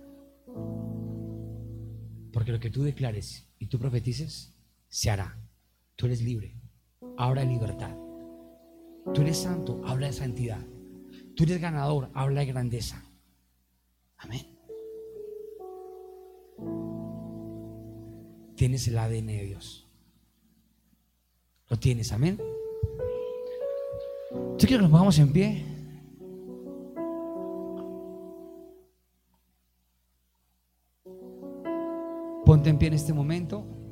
[2.34, 4.54] Porque lo que tú declares y tú profetices,
[4.90, 5.40] se hará.
[5.96, 6.60] Tú eres libre.
[7.16, 7.96] Habla libertad.
[9.14, 10.66] Tú eres santo, habla de santidad.
[11.36, 13.06] Tú eres ganador, habla de grandeza.
[14.18, 14.48] Amén.
[18.56, 19.88] Tienes el ADN de Dios.
[21.70, 22.40] Lo tienes, amén.
[24.32, 25.73] Yo quiero que nos pongamos en pie.
[32.54, 33.83] Ponte en este momento.